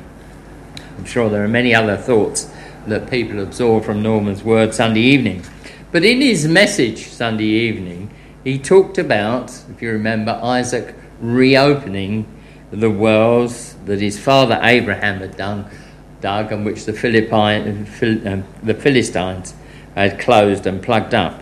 I'm 0.98 1.06
sure 1.06 1.30
there 1.30 1.44
are 1.44 1.48
many 1.48 1.74
other 1.74 1.98
thoughts 1.98 2.50
that 2.88 3.10
people 3.10 3.40
absorb 3.40 3.84
from 3.86 4.02
Norman's 4.02 4.44
word 4.44 4.74
Sunday 4.74 5.02
evening. 5.02 5.44
But 5.92 6.04
in 6.04 6.22
his 6.22 6.48
message 6.48 7.08
Sunday 7.08 7.46
evening, 7.46 8.12
he 8.44 8.60
talked 8.60 8.98
about, 8.98 9.52
if 9.70 9.82
you 9.82 9.92
remember, 9.92 10.40
Isaac 10.44 10.96
reopening 11.20 12.28
the 12.75 12.89
wells 12.89 13.75
that 13.86 14.01
his 14.01 14.20
father 14.20 14.60
Abraham 14.62 15.20
had 15.20 15.38
dug 15.38 16.51
and 16.51 16.65
which 16.65 16.86
the, 16.86 16.94
Philippine, 16.94 17.88
um, 18.27 18.44
the 18.63 18.74
Philistines 18.74 19.53
had 19.96 20.20
closed 20.20 20.65
and 20.67 20.82
plugged 20.82 21.13
up. 21.13 21.41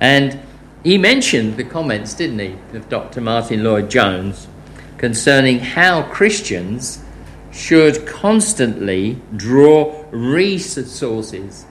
And 0.00 0.40
he 0.82 0.98
mentioned 0.98 1.56
the 1.56 1.64
comments, 1.64 2.14
didn't 2.14 2.38
he, 2.38 2.56
of 2.76 2.88
Dr. 2.88 3.20
Martyn 3.20 3.62
Lloyd-Jones 3.62 4.48
concerning 4.96 5.60
how 5.60 6.02
Christians 6.02 7.04
should 7.52 8.06
constantly 8.06 9.18
draw 9.36 10.04
resources 10.10 11.64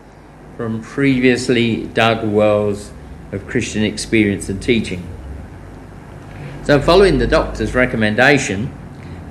from 0.58 0.82
previously 0.82 1.86
dug 1.88 2.28
wells 2.28 2.92
of 3.32 3.48
Christian 3.48 3.84
experience 3.84 4.50
and 4.50 4.62
teaching. 4.62 5.08
So, 6.70 6.80
following 6.80 7.18
the 7.18 7.26
doctor's 7.26 7.74
recommendation, 7.74 8.72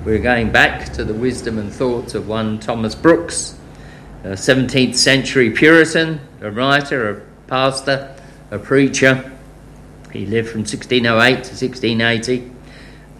we're 0.03 0.19
going 0.19 0.51
back 0.51 0.91
to 0.95 1.05
the 1.05 1.13
wisdom 1.13 1.57
and 1.57 1.71
thoughts 1.71 2.13
of 2.13 2.27
one 2.27 2.59
Thomas 2.59 2.95
Brooks, 2.95 3.57
a 4.25 4.31
17th 4.31 4.95
century 4.95 5.49
Puritan, 5.49 6.19
a 6.41 6.51
writer, 6.51 7.09
a 7.09 7.21
pastor, 7.47 8.13
a 8.51 8.59
preacher 8.59 9.31
he 10.11 10.25
lived 10.25 10.49
from 10.49 10.63
1608 10.63 11.31
to 11.31 11.51
1680. 11.51 12.51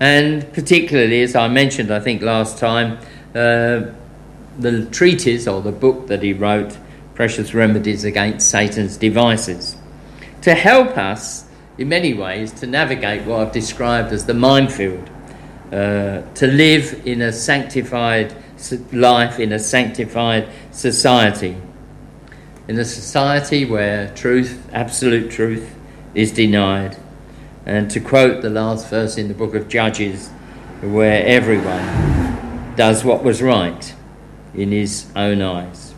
And 0.01 0.51
particularly, 0.51 1.21
as 1.21 1.33
I 1.33 1.47
mentioned, 1.47 1.89
I 1.89 2.01
think 2.01 2.21
last 2.21 2.57
time, 2.57 2.97
uh, 3.33 3.93
the 4.59 4.85
treatise 4.91 5.47
or 5.47 5.61
the 5.61 5.71
book 5.71 6.07
that 6.07 6.23
he 6.23 6.33
wrote, 6.33 6.77
Precious 7.15 7.53
Remedies 7.53 8.03
Against 8.03 8.49
Satan's 8.49 8.97
Devices, 8.97 9.77
to 10.41 10.55
help 10.55 10.97
us 10.97 11.45
in 11.79 11.87
many 11.87 12.13
ways 12.13 12.51
to 12.51 12.67
navigate 12.67 13.25
what 13.25 13.39
I've 13.39 13.53
described 13.53 14.11
as 14.11 14.25
the 14.25 14.33
minefield, 14.33 15.09
uh, 15.71 16.21
to 16.35 16.47
live 16.47 17.07
in 17.07 17.21
a 17.21 17.31
sanctified 17.31 18.35
life, 18.91 19.39
in 19.39 19.53
a 19.53 19.59
sanctified 19.59 20.49
society, 20.71 21.55
in 22.67 22.77
a 22.77 22.83
society 22.83 23.63
where 23.63 24.13
truth, 24.13 24.61
absolute 24.73 25.31
truth, 25.31 25.73
is 26.13 26.33
denied. 26.33 26.97
And 27.65 27.89
to 27.91 28.01
quote 28.01 28.41
the 28.41 28.49
last 28.49 28.89
verse 28.89 29.17
in 29.17 29.29
the 29.29 29.33
book 29.33 29.55
of 29.55 29.69
Judges, 29.69 30.27
where 30.81 31.25
everyone 31.25 32.75
does 32.75 33.05
what 33.05 33.23
was 33.23 33.41
right 33.41 33.95
in 34.53 34.73
his 34.73 35.05
own 35.15 35.41
eyes. 35.41 35.88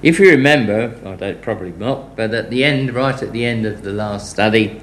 If 0.00 0.20
you 0.20 0.30
remember, 0.30 0.94
I 1.04 1.16
don't 1.16 1.42
probably 1.42 1.72
not, 1.72 2.14
but 2.14 2.32
at 2.32 2.50
the 2.50 2.64
end, 2.64 2.94
right 2.94 3.20
at 3.20 3.32
the 3.32 3.44
end 3.44 3.66
of 3.66 3.82
the 3.82 3.92
last 3.92 4.30
study, 4.30 4.80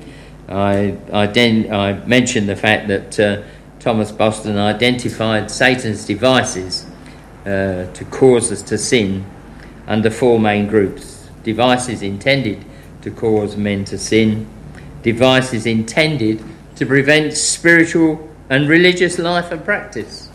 I, 0.49 0.97
I, 1.11 1.25
den- 1.27 1.71
I 1.73 1.93
mentioned 2.05 2.49
the 2.49 2.55
fact 2.55 2.89
that 2.89 3.19
uh, 3.19 3.43
Thomas 3.79 4.11
Boston 4.11 4.57
identified 4.57 5.49
Satan's 5.49 6.05
devices 6.05 6.85
uh, 7.45 7.85
to 7.93 8.05
cause 8.11 8.51
us 8.51 8.61
to 8.63 8.77
sin 8.77 9.25
under 9.87 10.11
four 10.11 10.37
main 10.37 10.67
groups. 10.67 11.29
Devices 11.43 12.01
intended 12.01 12.65
to 13.01 13.11
cause 13.11 13.55
men 13.55 13.85
to 13.85 13.97
sin, 13.97 14.47
devices 15.01 15.65
intended 15.65 16.43
to 16.75 16.85
prevent 16.85 17.33
spiritual 17.37 18.29
and 18.49 18.67
religious 18.67 19.17
life 19.17 19.51
and 19.51 19.63
practice. 19.63 20.29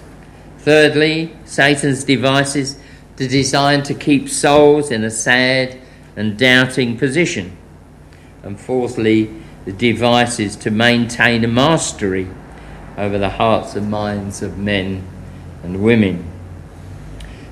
Thirdly, 0.58 1.36
Satan's 1.44 2.04
devices 2.04 2.78
designed 3.28 3.84
to 3.86 3.94
keep 3.94 4.28
souls 4.28 4.90
in 4.90 5.04
a 5.04 5.10
sad 5.10 5.78
and 6.16 6.38
doubting 6.38 6.96
position. 6.96 7.56
And 8.42 8.58
fourthly, 8.58 9.30
the 9.64 9.72
devices 9.72 10.56
to 10.56 10.70
maintain 10.70 11.44
a 11.44 11.48
mastery 11.48 12.28
over 12.96 13.18
the 13.18 13.30
hearts 13.30 13.74
and 13.74 13.90
minds 13.90 14.42
of 14.42 14.58
men 14.58 15.06
and 15.62 15.82
women. 15.82 16.24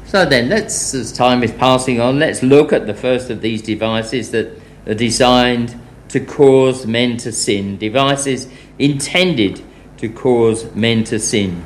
So 0.06 0.24
then, 0.24 0.48
let's, 0.48 0.94
as 0.94 1.12
time 1.12 1.42
is 1.42 1.52
passing 1.52 2.00
on, 2.00 2.18
let's 2.18 2.42
look 2.42 2.72
at 2.72 2.86
the 2.86 2.94
first 2.94 3.28
of 3.28 3.42
these 3.42 3.60
devices 3.60 4.30
that 4.30 4.58
are 4.86 4.94
designed 4.94 5.78
to 6.08 6.20
cause 6.20 6.86
men 6.86 7.18
to 7.18 7.30
sin, 7.30 7.76
devices 7.76 8.48
intended 8.78 9.62
to 9.98 10.08
cause 10.08 10.74
men 10.74 11.04
to 11.04 11.18
sin. 11.18 11.64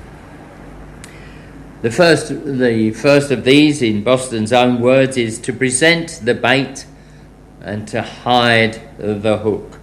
The 1.82 1.90
first, 1.90 2.28
the 2.28 2.92
first 2.92 3.32
of 3.32 3.42
these, 3.42 3.82
in 3.82 4.04
Boston's 4.04 4.52
own 4.52 4.80
words, 4.80 5.16
is 5.16 5.40
to 5.40 5.52
present 5.52 6.20
the 6.22 6.32
bait 6.32 6.86
and 7.60 7.88
to 7.88 8.02
hide 8.02 8.80
the 8.98 9.38
hook. 9.38 9.80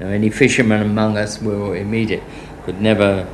Now, 0.00 0.08
any 0.08 0.28
fisherman 0.28 0.82
among 0.82 1.16
us 1.16 1.40
will 1.40 1.72
immediate 1.72 2.22
could 2.64 2.80
never 2.80 3.28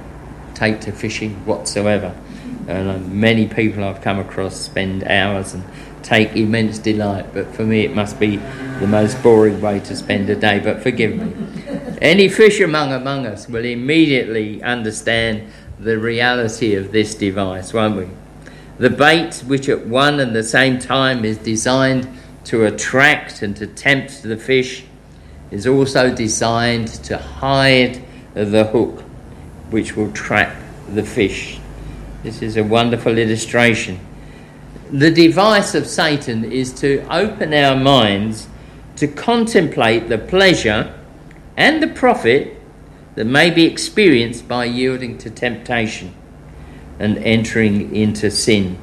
take 0.55 0.83
to 0.83 0.92
fishing 0.92 1.35
whatsoever, 1.46 2.14
and 2.68 2.88
uh, 2.88 2.98
many 2.98 3.48
people 3.48 3.83
I've 3.83 4.03
come 4.03 4.18
across 4.18 4.57
spend 4.57 5.03
hours 5.05 5.55
and 5.55 5.64
take 6.03 6.37
immense 6.37 6.79
delight, 6.79 7.33
but 7.33 7.46
for 7.55 7.64
me 7.64 7.85
it 7.85 7.94
must 7.94 8.20
be 8.20 8.37
the 8.79 8.87
most 8.87 9.22
boring 9.22 9.61
way 9.62 9.81
to 9.81 9.96
spend 9.96 10.29
a 10.29 10.37
day. 10.37 10.59
But 10.59 10.83
forgive 10.83 11.16
me. 11.16 11.33
Any 12.03 12.29
fisherman 12.29 12.92
among 12.92 13.27
us 13.27 13.48
will 13.48 13.64
immediately 13.64 14.62
understand 14.62 15.50
the 15.79 15.99
reality 15.99 16.75
of 16.75 16.93
this 16.93 17.15
device, 17.15 17.73
won't 17.73 17.97
we? 17.97 18.09
The 18.79 18.91
bait, 18.91 19.43
which 19.47 19.69
at 19.69 19.87
one 19.87 20.21
and 20.21 20.35
the 20.35 20.43
same 20.43 20.79
time 20.79 21.25
is 21.25 21.39
designed 21.39 22.09
to 22.45 22.67
attract 22.67 23.43
and 23.43 23.57
to 23.57 23.67
tempt 23.67 24.23
the 24.23 24.37
fish, 24.37 24.85
is 25.51 25.67
also 25.67 26.15
designed 26.15 26.89
to 27.05 27.19
hide 27.19 28.03
the 28.35 28.65
hook, 28.65 29.01
which 29.71 29.97
will 29.97 30.11
trap 30.13 30.57
the 30.89 31.05
fish. 31.05 31.61
This 32.23 32.43
is 32.43 32.57
a 32.57 32.65
wonderful 32.65 33.17
illustration 33.17 34.01
the 34.95 35.11
device 35.11 35.75
of 35.75 35.89
Satan 35.89 36.45
is 36.45 36.73
to 36.75 37.05
open 37.11 37.53
our 37.53 37.75
minds 37.75 38.47
to 38.95 39.09
contemplate 39.09 40.09
the 40.09 40.19
pleasure 40.19 40.95
and 41.57 41.83
the 41.83 41.89
profit 41.89 42.54
that 43.14 43.24
may 43.24 43.50
be 43.50 43.64
experienced 43.64 44.48
by 44.48 44.64
yielding 44.64 45.18
to 45.18 45.31
temptation 45.31 46.14
and 46.98 47.18
entering 47.18 47.94
into 47.94 48.31
sin. 48.31 48.79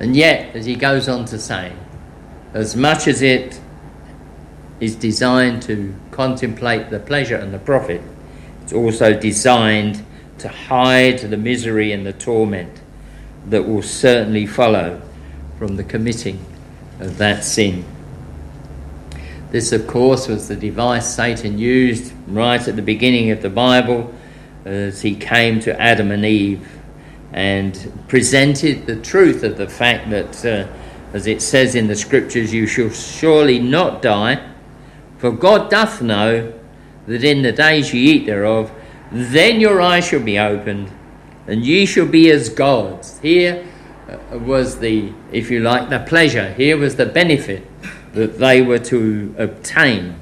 And 0.00 0.14
yet, 0.14 0.54
as 0.54 0.66
he 0.66 0.76
goes 0.76 1.08
on 1.08 1.24
to 1.26 1.38
say, 1.38 1.72
as 2.54 2.76
much 2.76 3.06
as 3.08 3.22
it 3.22 3.60
is 4.80 4.94
designed 4.94 5.62
to 5.62 5.94
contemplate 6.10 6.90
the 6.90 7.00
pleasure 7.00 7.36
and 7.36 7.52
the 7.52 7.58
profit, 7.58 8.00
it's 8.62 8.72
also 8.72 9.18
designed 9.18 10.04
to 10.38 10.48
hide 10.48 11.18
the 11.18 11.36
misery 11.36 11.92
and 11.92 12.06
the 12.06 12.12
torment 12.12 12.80
that 13.46 13.66
will 13.66 13.82
certainly 13.82 14.46
follow 14.46 15.00
from 15.58 15.76
the 15.76 15.84
committing 15.84 16.44
of 17.00 17.18
that 17.18 17.44
sin. 17.44 17.84
This, 19.50 19.72
of 19.72 19.86
course, 19.86 20.28
was 20.28 20.46
the 20.48 20.56
device 20.56 21.14
Satan 21.14 21.58
used 21.58 22.12
right 22.26 22.66
at 22.66 22.76
the 22.76 22.82
beginning 22.82 23.30
of 23.30 23.40
the 23.40 23.48
Bible 23.48 24.12
as 24.66 25.00
he 25.00 25.14
came 25.14 25.58
to 25.60 25.80
Adam 25.80 26.10
and 26.10 26.24
Eve 26.24 26.68
and 27.32 27.92
presented 28.08 28.86
the 28.86 28.96
truth 28.96 29.42
of 29.42 29.56
the 29.56 29.68
fact 29.68 30.10
that, 30.10 30.44
uh, 30.44 30.68
as 31.14 31.26
it 31.26 31.40
says 31.40 31.74
in 31.74 31.86
the 31.86 31.96
scriptures, 31.96 32.52
you 32.52 32.66
shall 32.66 32.90
surely 32.90 33.58
not 33.58 34.02
die, 34.02 34.46
for 35.16 35.30
God 35.30 35.70
doth 35.70 36.02
know 36.02 36.52
that 37.06 37.24
in 37.24 37.40
the 37.40 37.52
days 37.52 37.92
ye 37.94 38.00
eat 38.00 38.26
thereof, 38.26 38.70
then 39.10 39.60
your 39.60 39.80
eyes 39.80 40.06
shall 40.06 40.22
be 40.22 40.38
opened, 40.38 40.90
and 41.46 41.64
ye 41.64 41.86
shall 41.86 42.06
be 42.06 42.30
as 42.30 42.50
gods. 42.50 43.18
Here 43.20 43.66
uh, 44.10 44.38
was 44.38 44.78
the, 44.78 45.12
if 45.32 45.50
you 45.50 45.60
like, 45.60 45.88
the 45.88 46.00
pleasure. 46.00 46.52
Here 46.52 46.76
was 46.76 46.96
the 46.96 47.06
benefit 47.06 47.66
that 48.12 48.38
they 48.38 48.62
were 48.62 48.78
to 48.78 49.34
obtain 49.38 50.16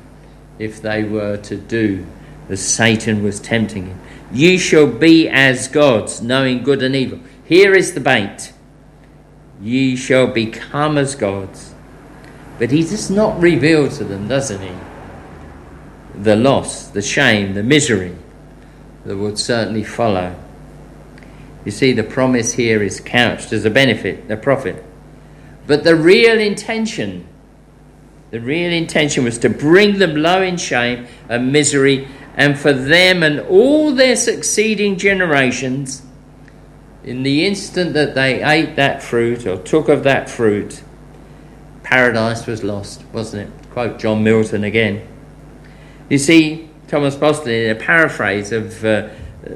if 0.58 0.80
they 0.80 1.04
were 1.04 1.36
to 1.36 1.56
do 1.56 2.06
as 2.48 2.60
Satan 2.60 3.22
was 3.22 3.40
tempting 3.40 3.86
him. 3.86 4.00
Ye 4.32 4.58
shall 4.58 4.86
be 4.86 5.28
as 5.28 5.68
gods, 5.68 6.20
knowing 6.20 6.62
good 6.62 6.82
and 6.82 6.96
evil. 6.96 7.20
Here 7.44 7.74
is 7.74 7.94
the 7.94 8.00
bait. 8.00 8.52
Ye 9.60 9.96
shall 9.96 10.26
become 10.26 10.98
as 10.98 11.14
gods. 11.14 11.74
But 12.58 12.70
he 12.70 12.82
does 12.82 13.10
not 13.10 13.40
reveal 13.40 13.88
to 13.90 14.04
them, 14.04 14.28
doesn't 14.28 14.60
he? 14.60 14.72
The 16.22 16.36
loss, 16.36 16.88
the 16.88 17.02
shame, 17.02 17.54
the 17.54 17.62
misery 17.62 18.16
that 19.04 19.16
would 19.16 19.38
certainly 19.38 19.84
follow. 19.84 20.34
You 21.64 21.72
see, 21.72 21.92
the 21.92 22.02
promise 22.02 22.52
here 22.52 22.82
is 22.82 23.00
couched 23.00 23.52
as 23.52 23.64
a 23.64 23.70
benefit, 23.70 24.30
a 24.30 24.36
profit. 24.36 24.84
But 25.66 25.84
the 25.84 25.96
real 25.96 26.38
intention, 26.40 27.26
the 28.30 28.40
real 28.40 28.72
intention 28.72 29.24
was 29.24 29.38
to 29.38 29.48
bring 29.48 29.98
them 29.98 30.16
low 30.16 30.42
in 30.42 30.56
shame 30.56 31.06
and 31.28 31.52
misery, 31.52 32.08
and 32.34 32.58
for 32.58 32.72
them 32.72 33.22
and 33.22 33.40
all 33.40 33.94
their 33.94 34.16
succeeding 34.16 34.98
generations, 34.98 36.02
in 37.04 37.22
the 37.22 37.46
instant 37.46 37.94
that 37.94 38.14
they 38.14 38.42
ate 38.42 38.74
that 38.76 39.02
fruit 39.02 39.46
or 39.46 39.56
took 39.58 39.88
of 39.88 40.02
that 40.02 40.28
fruit, 40.28 40.82
paradise 41.84 42.46
was 42.46 42.64
lost, 42.64 43.04
wasn't 43.12 43.48
it? 43.48 43.70
Quote 43.70 43.98
John 43.98 44.24
Milton 44.24 44.64
again. 44.64 45.06
You 46.08 46.18
see, 46.18 46.68
Thomas 46.88 47.14
Boston, 47.14 47.52
in 47.52 47.76
a 47.76 47.78
paraphrase 47.78 48.50
of 48.50 48.84
uh, 48.84 49.08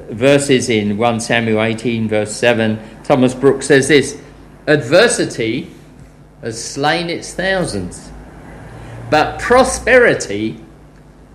verses 0.09 0.69
in 0.69 0.97
1 0.97 1.19
Samuel 1.19 1.61
18, 1.61 2.07
verse 2.07 2.33
7, 2.33 2.79
Thomas 3.03 3.33
Brooks 3.33 3.67
says 3.67 3.87
this 3.89 4.21
Adversity 4.67 5.69
has 6.41 6.63
slain 6.63 7.09
its 7.09 7.33
thousands, 7.33 8.10
but 9.11 9.39
prosperity 9.39 10.57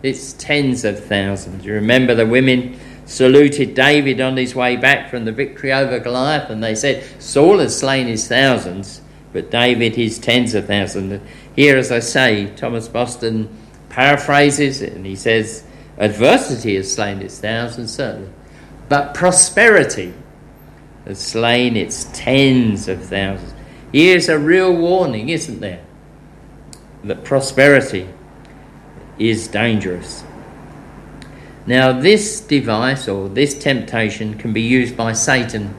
its 0.03 0.33
tens 0.33 0.85
of 0.85 1.05
thousands. 1.05 1.65
You 1.65 1.75
remember 1.75 2.15
the 2.15 2.27
women 2.27 2.81
saluted 3.05 3.75
David 3.75 4.19
on 4.19 4.37
his 4.37 4.55
way 4.55 4.77
back 4.77 5.11
from 5.11 5.27
the 5.27 5.31
victory 5.31 5.73
over 5.73 5.99
Goliath, 5.99 6.49
and 6.49 6.65
they 6.65 6.75
said, 6.75 7.05
Saul 7.23 7.59
has 7.59 7.79
slain 7.79 8.07
his 8.07 8.27
thousands, 8.27 9.03
but 9.35 9.51
David 9.51 9.95
his 9.95 10.19
tens 10.19 10.55
of 10.55 10.67
thousands. 10.67 11.21
Here, 11.55 11.77
as 11.77 11.93
I 11.93 11.99
say, 11.99 12.47
Thomas 12.57 12.89
Boston 12.89 13.55
paraphrases 13.91 14.81
it, 14.81 14.95
and 14.95 15.05
he 15.05 15.15
says, 15.15 15.63
Adversity 15.99 16.77
has 16.77 16.93
slain 16.93 17.21
its 17.21 17.39
thousands, 17.39 17.95
certainly, 17.95 18.31
but 18.89 19.13
prosperity 19.13 20.15
has 21.05 21.19
slain 21.21 21.77
its 21.77 22.05
tens 22.15 22.89
of 22.89 23.05
thousands. 23.05 23.53
Here's 23.93 24.31
a 24.31 24.39
real 24.39 24.75
warning, 24.75 25.29
isn't 25.29 25.61
there? 25.61 25.86
That 27.07 27.23
prosperity 27.23 28.09
is 29.17 29.47
dangerous. 29.47 30.25
Now, 31.65 31.93
this 31.93 32.41
device 32.41 33.07
or 33.07 33.29
this 33.29 33.57
temptation 33.57 34.37
can 34.37 34.53
be 34.53 34.63
used 34.63 34.97
by 34.97 35.13
Satan 35.13 35.73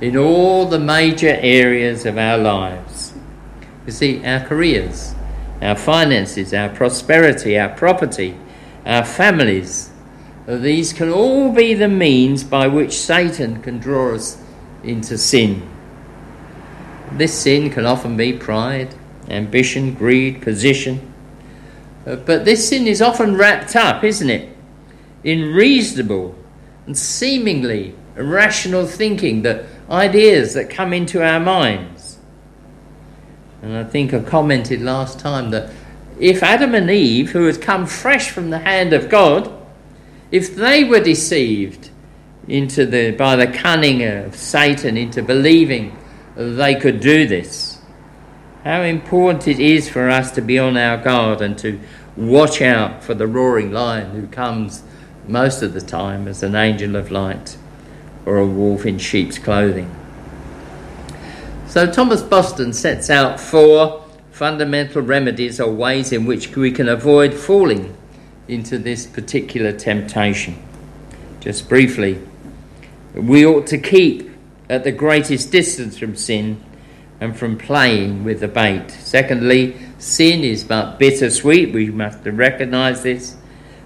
in 0.00 0.16
all 0.16 0.66
the 0.66 0.78
major 0.78 1.36
areas 1.40 2.06
of 2.06 2.16
our 2.16 2.38
lives. 2.38 3.12
You 3.86 3.92
see, 3.92 4.24
our 4.24 4.38
careers, 4.38 5.16
our 5.60 5.74
finances, 5.74 6.54
our 6.54 6.68
prosperity, 6.68 7.58
our 7.58 7.70
property, 7.70 8.36
our 8.86 9.04
families. 9.04 9.90
These 10.46 10.92
can 10.92 11.10
all 11.10 11.52
be 11.52 11.74
the 11.74 11.88
means 11.88 12.44
by 12.44 12.68
which 12.68 12.92
Satan 12.96 13.62
can 13.62 13.78
draw 13.78 14.14
us 14.14 14.40
into 14.84 15.18
sin. 15.18 15.68
This 17.10 17.34
sin 17.36 17.68
can 17.70 17.84
often 17.84 18.16
be 18.16 18.32
pride, 18.32 18.94
ambition, 19.28 19.94
greed, 19.94 20.42
position. 20.42 21.12
Uh, 22.06 22.16
but 22.16 22.44
this 22.44 22.68
sin 22.68 22.86
is 22.86 23.02
often 23.02 23.36
wrapped 23.36 23.76
up, 23.76 24.04
isn't 24.04 24.30
it, 24.30 24.56
in 25.24 25.52
reasonable 25.52 26.34
and 26.86 26.96
seemingly 26.96 27.94
irrational 28.16 28.86
thinking, 28.86 29.42
that 29.42 29.64
ideas 29.90 30.54
that 30.54 30.68
come 30.70 30.92
into 30.92 31.22
our 31.22 31.40
minds. 31.40 32.18
And 33.62 33.76
I 33.76 33.84
think 33.84 34.14
I 34.14 34.20
commented 34.20 34.80
last 34.80 35.18
time 35.18 35.50
that 35.50 35.70
if 36.18 36.42
Adam 36.42 36.74
and 36.74 36.90
Eve, 36.90 37.30
who 37.30 37.46
had 37.46 37.60
come 37.60 37.86
fresh 37.86 38.30
from 38.30 38.50
the 38.50 38.58
hand 38.58 38.92
of 38.92 39.08
God, 39.08 39.52
if 40.30 40.54
they 40.54 40.84
were 40.84 41.00
deceived 41.00 41.90
into 42.46 42.86
the, 42.86 43.12
by 43.12 43.36
the 43.36 43.46
cunning 43.46 44.02
of 44.02 44.34
Satan 44.34 44.96
into 44.96 45.22
believing 45.22 45.96
they 46.34 46.74
could 46.74 47.00
do 47.00 47.26
this, 47.26 47.67
how 48.64 48.82
important 48.82 49.46
it 49.48 49.60
is 49.60 49.88
for 49.88 50.08
us 50.10 50.30
to 50.32 50.42
be 50.42 50.58
on 50.58 50.76
our 50.76 50.96
guard 50.96 51.40
and 51.40 51.56
to 51.58 51.80
watch 52.16 52.60
out 52.60 53.04
for 53.04 53.14
the 53.14 53.26
roaring 53.26 53.72
lion 53.72 54.10
who 54.10 54.26
comes 54.26 54.82
most 55.26 55.62
of 55.62 55.74
the 55.74 55.80
time 55.80 56.26
as 56.26 56.42
an 56.42 56.54
angel 56.54 56.96
of 56.96 57.10
light 57.10 57.56
or 58.26 58.38
a 58.38 58.46
wolf 58.46 58.84
in 58.84 58.98
sheep's 58.98 59.38
clothing. 59.38 59.94
So 61.66 61.90
Thomas 61.90 62.22
Boston 62.22 62.72
sets 62.72 63.10
out 63.10 63.38
four 63.38 64.04
fundamental 64.32 65.02
remedies 65.02 65.60
or 65.60 65.72
ways 65.72 66.12
in 66.12 66.24
which 66.26 66.56
we 66.56 66.72
can 66.72 66.88
avoid 66.88 67.34
falling 67.34 67.96
into 68.48 68.78
this 68.78 69.06
particular 69.06 69.72
temptation. 69.72 70.60
Just 71.40 71.68
briefly, 71.68 72.20
we 73.14 73.44
ought 73.44 73.66
to 73.68 73.78
keep 73.78 74.30
at 74.68 74.84
the 74.84 74.92
greatest 74.92 75.52
distance 75.52 75.98
from 75.98 76.16
sin 76.16 76.62
and 77.20 77.36
from 77.36 77.58
playing 77.58 78.24
with 78.24 78.40
the 78.40 78.48
bait. 78.48 78.90
Secondly, 78.90 79.76
sin 79.98 80.44
is 80.44 80.64
but 80.64 80.98
bittersweet. 80.98 81.72
We 81.72 81.90
must 81.90 82.24
recognize 82.24 83.02
this. 83.02 83.36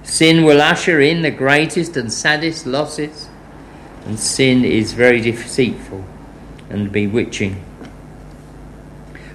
Sin 0.02 0.44
will 0.44 0.60
usher 0.60 1.00
in 1.00 1.22
the 1.22 1.30
greatest 1.30 1.96
and 1.96 2.12
saddest 2.12 2.66
losses, 2.66 3.28
and 4.04 4.18
sin 4.18 4.64
is 4.64 4.92
very 4.92 5.20
deceitful 5.20 6.04
and 6.68 6.90
bewitching. 6.90 7.64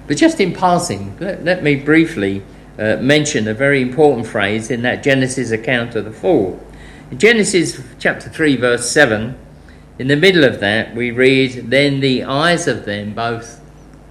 But 0.06 0.16
just 0.16 0.40
in 0.40 0.52
passing, 0.52 1.16
let, 1.20 1.44
let 1.44 1.62
me 1.62 1.76
briefly 1.76 2.42
uh, 2.78 2.96
mention 2.96 3.48
a 3.48 3.54
very 3.54 3.82
important 3.82 4.26
phrase 4.26 4.70
in 4.70 4.82
that 4.82 5.02
Genesis 5.02 5.50
account 5.50 5.94
of 5.96 6.04
the 6.04 6.12
fall. 6.12 6.60
In 7.10 7.18
Genesis 7.18 7.82
chapter 7.98 8.28
3, 8.28 8.56
verse 8.56 8.90
7, 8.90 9.36
in 9.98 10.06
the 10.06 10.16
middle 10.16 10.44
of 10.44 10.60
that, 10.60 10.94
we 10.94 11.10
read, 11.10 11.70
Then 11.70 12.00
the 12.00 12.24
eyes 12.24 12.68
of 12.68 12.84
them 12.84 13.14
both 13.14 13.60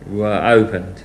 were 0.09 0.41
opened. 0.43 1.03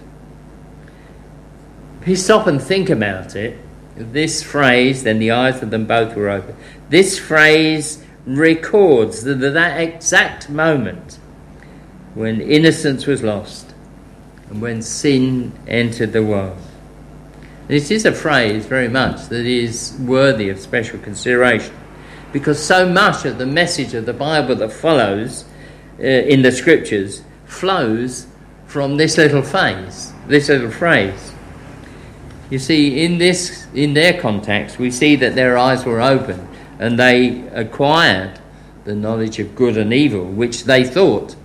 If 2.01 2.09
you 2.09 2.17
stop 2.17 2.47
and 2.47 2.61
think 2.61 2.91
about 2.91 3.37
it, 3.37 3.59
this 3.97 4.43
phrase, 4.43 5.03
then 5.03 5.19
the 5.19 5.31
eyes 5.31 5.62
of 5.62 5.71
them 5.71 5.87
both 5.87 6.17
were 6.17 6.31
open, 6.31 6.57
this 6.88 7.19
phrase 7.19 8.05
records 8.27 9.25
the, 9.25 9.35
that 9.35 9.81
exact 9.81 10.49
moment 10.49 11.19
when 12.15 12.41
innocence 12.41 13.07
was 13.07 13.23
lost 13.23 13.75
and 14.49 14.61
when 14.61 14.83
sin 14.83 15.53
entered 15.67 16.12
the 16.12 16.23
world. 16.23 16.59
This 17.69 17.91
is 17.91 18.05
a 18.05 18.12
phrase 18.12 18.67
very 18.67 18.88
much 18.88 19.29
that 19.29 19.47
is 19.47 19.97
worthy 20.01 20.49
of 20.49 20.59
special 20.59 20.99
consideration 20.99 21.75
because 22.33 22.62
so 22.62 22.88
much 22.88 23.25
of 23.25 23.38
the 23.38 23.47
message 23.47 23.95
of 23.95 24.07
the 24.07 24.12
Bible 24.12 24.55
that 24.57 24.73
follows 24.73 25.45
uh, 25.99 26.03
in 26.03 26.43
the 26.43 26.53
scriptures 26.53 27.23
flows 27.45 28.27
from 28.72 28.96
this 28.96 29.18
little 29.18 29.42
phase, 29.42 30.14
this 30.28 30.48
little 30.48 30.70
phrase. 30.70 31.35
You 32.48 32.58
see, 32.58 33.04
in 33.04 33.18
this, 33.18 33.66
in 33.74 33.92
their 33.92 34.18
context, 34.18 34.78
we 34.78 34.90
see 34.90 35.14
that 35.16 35.35
their 35.35 35.58
eyes 35.58 35.85
were 35.85 36.00
open 36.00 36.48
and 36.78 36.98
they 36.98 37.46
acquired 37.48 38.40
the 38.85 38.94
knowledge 38.94 39.38
of 39.38 39.54
good 39.54 39.76
and 39.76 39.92
evil, 39.92 40.24
which 40.24 40.64
they 40.64 40.85
thought 40.85 41.37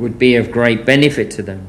would 0.00 0.18
be 0.18 0.34
of 0.34 0.50
great 0.50 0.84
benefit 0.84 1.30
to 1.30 1.44
them. 1.44 1.68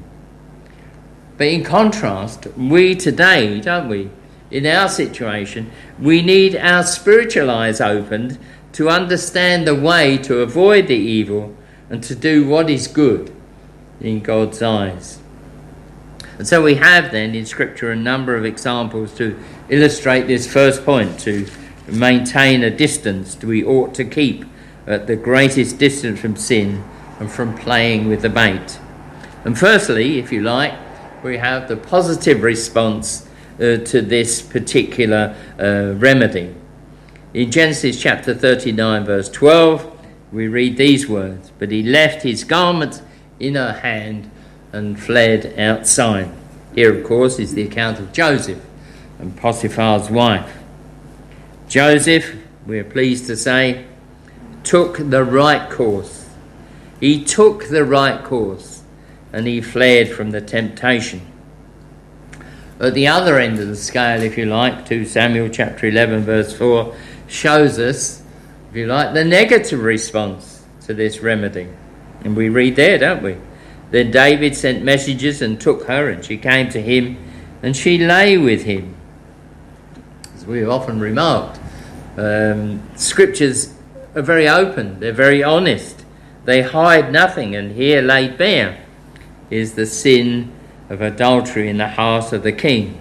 But 1.37 1.49
in 1.49 1.63
contrast, 1.63 2.47
we 2.57 2.95
today, 2.95 3.61
don't 3.61 3.87
we, 3.87 4.09
in 4.49 4.65
our 4.65 4.89
situation, 4.89 5.69
we 5.99 6.23
need 6.23 6.55
our 6.55 6.81
spiritual 6.81 7.51
eyes 7.51 7.79
opened 7.79 8.39
to 8.71 8.89
understand 8.89 9.67
the 9.67 9.75
way 9.75 10.17
to 10.17 10.39
avoid 10.39 10.87
the 10.87 10.95
evil 10.95 11.55
and 11.91 12.03
to 12.05 12.15
do 12.15 12.47
what 12.47 12.71
is 12.71 12.87
good 12.87 13.34
in 14.01 14.21
God's 14.21 14.61
eyes. 14.61 15.19
And 16.37 16.47
so 16.47 16.61
we 16.61 16.75
have 16.75 17.11
then 17.11 17.33
in 17.33 17.45
Scripture 17.45 17.91
a 17.91 17.95
number 17.95 18.35
of 18.35 18.45
examples 18.45 19.13
to 19.15 19.39
illustrate 19.69 20.27
this 20.27 20.51
first 20.51 20.83
point 20.83 21.19
to 21.21 21.47
maintain 21.87 22.63
a 22.63 22.69
distance 22.69 23.41
we 23.41 23.63
ought 23.63 23.93
to 23.95 24.03
keep 24.03 24.43
at 24.87 25.07
the 25.07 25.15
greatest 25.15 25.77
distance 25.77 26.19
from 26.19 26.35
sin 26.35 26.83
and 27.19 27.31
from 27.31 27.55
playing 27.55 28.07
with 28.07 28.21
the 28.21 28.29
bait. 28.29 28.79
And 29.45 29.57
firstly, 29.57 30.19
if 30.19 30.31
you 30.31 30.41
like, 30.41 30.73
we 31.23 31.37
have 31.37 31.67
the 31.67 31.77
positive 31.77 32.43
response 32.43 33.27
uh, 33.55 33.77
to 33.77 34.01
this 34.01 34.41
particular 34.41 35.35
uh, 35.59 35.93
remedy. 35.97 36.53
In 37.33 37.51
Genesis 37.51 37.99
chapter 37.99 38.33
39, 38.33 39.05
verse 39.05 39.29
12, 39.29 39.91
we 40.31 40.47
read 40.47 40.77
these 40.77 41.07
words 41.07 41.51
But 41.57 41.71
he 41.71 41.83
left 41.83 42.23
his 42.23 42.43
garment 42.43 43.01
in 43.39 43.55
her 43.55 43.73
hand 43.73 44.29
and 44.71 44.99
fled 44.99 45.57
outside. 45.57 46.31
Here, 46.73 46.93
of 46.93 47.05
course, 47.05 47.39
is 47.39 47.53
the 47.53 47.63
account 47.63 47.99
of 47.99 48.11
Joseph 48.11 48.61
and 49.19 49.35
Potiphar's 49.37 50.09
wife. 50.09 50.57
Joseph, 51.67 52.35
we're 52.65 52.83
pleased 52.83 53.27
to 53.27 53.37
say, 53.37 53.85
took 54.63 54.97
the 54.97 55.23
right 55.23 55.69
course. 55.69 56.27
He 56.99 57.23
took 57.23 57.69
the 57.69 57.85
right 57.85 58.23
course 58.23 58.83
and 59.31 59.47
he 59.47 59.61
fled 59.61 60.11
from 60.11 60.31
the 60.31 60.41
temptation. 60.41 61.21
At 62.79 62.93
the 62.93 63.07
other 63.07 63.39
end 63.39 63.59
of 63.59 63.67
the 63.67 63.75
scale, 63.75 64.21
if 64.21 64.37
you 64.37 64.45
like, 64.45 64.85
2 64.85 65.05
Samuel 65.05 65.49
chapter 65.49 65.87
11, 65.87 66.23
verse 66.23 66.55
4, 66.57 66.93
shows 67.27 67.79
us, 67.79 68.21
if 68.69 68.75
you 68.75 68.87
like, 68.87 69.13
the 69.13 69.23
negative 69.23 69.81
response 69.81 70.65
to 70.85 70.93
this 70.93 71.19
remedy. 71.19 71.69
And 72.25 72.35
we 72.35 72.49
read 72.49 72.75
there, 72.75 72.97
don't 72.97 73.23
we? 73.23 73.37
Then 73.91 74.11
David 74.11 74.55
sent 74.55 74.83
messengers 74.83 75.41
and 75.41 75.61
took 75.61 75.85
her, 75.85 76.09
and 76.09 76.25
she 76.25 76.37
came 76.37 76.69
to 76.71 76.81
him, 76.81 77.17
and 77.61 77.77
she 77.77 77.99
lay 77.99 78.37
with 78.37 78.63
him. 78.63 78.95
As 80.35 80.45
we 80.45 80.59
have 80.59 80.69
often 80.69 80.99
remarked, 80.99 81.59
um, 82.17 82.81
scriptures 82.95 83.73
are 84.15 84.23
very 84.23 84.49
open, 84.49 84.99
they're 84.99 85.13
very 85.13 85.43
honest, 85.43 86.03
they 86.45 86.61
hide 86.63 87.11
nothing, 87.11 87.55
and 87.55 87.71
here 87.73 88.01
laid 88.01 88.37
bare 88.37 88.83
is 89.49 89.75
the 89.75 89.85
sin 89.85 90.51
of 90.89 91.01
adultery 91.01 91.69
in 91.69 91.77
the 91.77 91.89
heart 91.89 92.33
of 92.33 92.41
the 92.41 92.51
king. 92.51 92.99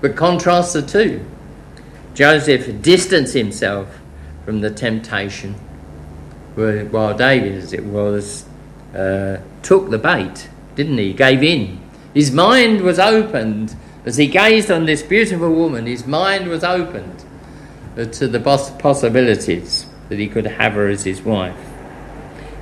But 0.00 0.14
contrast 0.14 0.74
the 0.74 0.82
two. 0.82 1.24
Joseph 2.14 2.82
distanced 2.82 3.34
himself 3.34 3.98
from 4.44 4.60
the 4.60 4.70
temptation, 4.70 5.54
while 6.58 7.16
David, 7.16 7.54
as 7.54 7.72
it 7.72 7.84
was, 7.84 8.44
uh, 8.94 9.38
took 9.62 9.90
the 9.90 9.98
bait, 9.98 10.48
didn't 10.74 10.98
he? 10.98 11.12
Gave 11.12 11.42
in. 11.42 11.80
His 12.14 12.32
mind 12.32 12.80
was 12.80 12.98
opened 12.98 13.76
as 14.04 14.16
he 14.16 14.26
gazed 14.26 14.70
on 14.70 14.86
this 14.86 15.02
beautiful 15.02 15.52
woman. 15.52 15.86
His 15.86 16.06
mind 16.06 16.48
was 16.48 16.64
opened 16.64 17.24
to 17.94 18.28
the 18.28 18.40
possibilities 18.40 19.86
that 20.08 20.18
he 20.18 20.28
could 20.28 20.46
have 20.46 20.72
her 20.72 20.88
as 20.88 21.04
his 21.04 21.22
wife. 21.22 21.56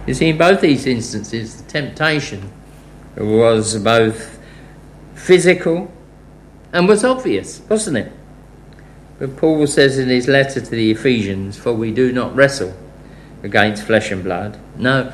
You 0.06 0.14
see, 0.14 0.28
in 0.28 0.38
both 0.38 0.60
these 0.60 0.86
instances, 0.86 1.62
the 1.62 1.68
temptation 1.70 2.50
was 3.16 3.76
both 3.78 4.38
physical 5.14 5.90
and 6.72 6.86
was 6.86 7.04
obvious, 7.04 7.60
wasn't 7.68 7.96
it? 7.96 8.12
But 9.18 9.36
Paul 9.36 9.66
says 9.66 9.98
in 9.98 10.08
his 10.08 10.28
letter 10.28 10.60
to 10.60 10.70
the 10.70 10.90
Ephesians, 10.90 11.56
For 11.56 11.72
we 11.72 11.92
do 11.92 12.12
not 12.12 12.34
wrestle 12.36 12.76
against 13.46 13.84
flesh 13.84 14.10
and 14.10 14.24
blood. 14.24 14.58
No, 14.76 15.12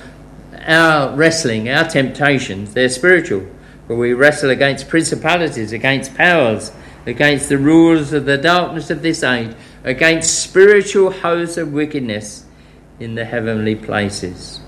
our 0.67 1.15
wrestling, 1.15 1.69
our 1.69 1.89
temptations, 1.89 2.73
they're 2.75 2.89
spiritual. 2.89 3.47
For 3.87 3.97
we 3.97 4.15
wrestle 4.15 4.51
against 4.51 4.89
principalities, 4.89 5.73
against 5.73 6.15
powers, 6.15 6.73
against 7.05 7.49
the 7.49 7.59
rulers 7.59 8.13
of 8.13 8.25
the 8.25 8.39
darkness 8.39 8.91
of 8.91 9.03
this 9.03 9.23
age, 9.23 9.55
against 9.85 10.43
spiritual 10.43 11.11
hosts 11.11 11.57
of 11.59 11.73
wickedness 11.73 12.47
in 12.99 13.15
the 13.17 13.25
heavenly 13.25 13.75
places. 13.75 14.61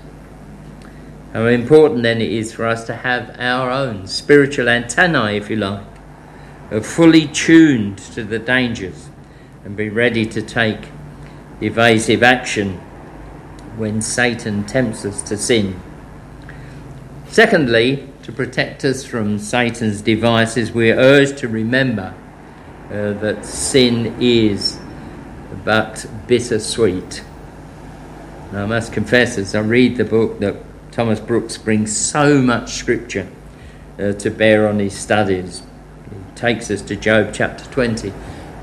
How 1.33 1.47
important 1.47 2.03
then 2.03 2.21
it 2.21 2.31
is 2.31 2.53
for 2.53 2.65
us 2.65 2.85
to 2.85 2.95
have 2.95 3.35
our 3.39 3.71
own 3.71 4.07
spiritual 4.07 4.69
antennae, 4.69 5.37
if 5.37 5.49
you 5.49 5.55
like, 5.55 5.83
fully 6.83 7.27
tuned 7.27 7.97
to 7.97 8.23
the 8.23 8.39
dangers 8.39 9.09
and 9.63 9.75
be 9.75 9.89
ready 9.89 10.25
to 10.27 10.41
take 10.41 10.89
evasive 11.61 12.21
action 12.21 12.79
when 13.77 14.01
Satan 14.01 14.65
tempts 14.65 15.05
us 15.05 15.21
to 15.23 15.37
sin. 15.37 15.79
Secondly, 17.27 18.07
to 18.23 18.31
protect 18.31 18.85
us 18.85 19.03
from 19.03 19.37
Satan's 19.37 20.01
devices, 20.01 20.71
we're 20.71 20.97
urged 20.97 21.37
to 21.39 21.47
remember 21.47 22.13
uh, 22.89 23.13
that 23.13 23.45
sin 23.45 24.15
is 24.19 24.79
but 25.63 26.05
bittersweet. 26.27 27.23
I 28.53 28.65
must 28.65 28.93
confess, 28.93 29.37
as 29.37 29.53
I 29.53 29.59
read 29.59 29.97
the 29.97 30.05
book, 30.05 30.39
that 30.39 30.55
Thomas 30.91 31.19
Brooks 31.19 31.57
brings 31.57 31.95
so 31.95 32.41
much 32.41 32.73
scripture 32.73 33.27
uh, 33.99 34.13
to 34.13 34.29
bear 34.29 34.67
on 34.69 34.79
his 34.79 34.97
studies. 34.97 35.61
He 36.09 36.35
takes 36.35 36.71
us 36.71 36.81
to 36.83 36.95
Job 36.95 37.31
chapter 37.33 37.65
20, 37.65 38.13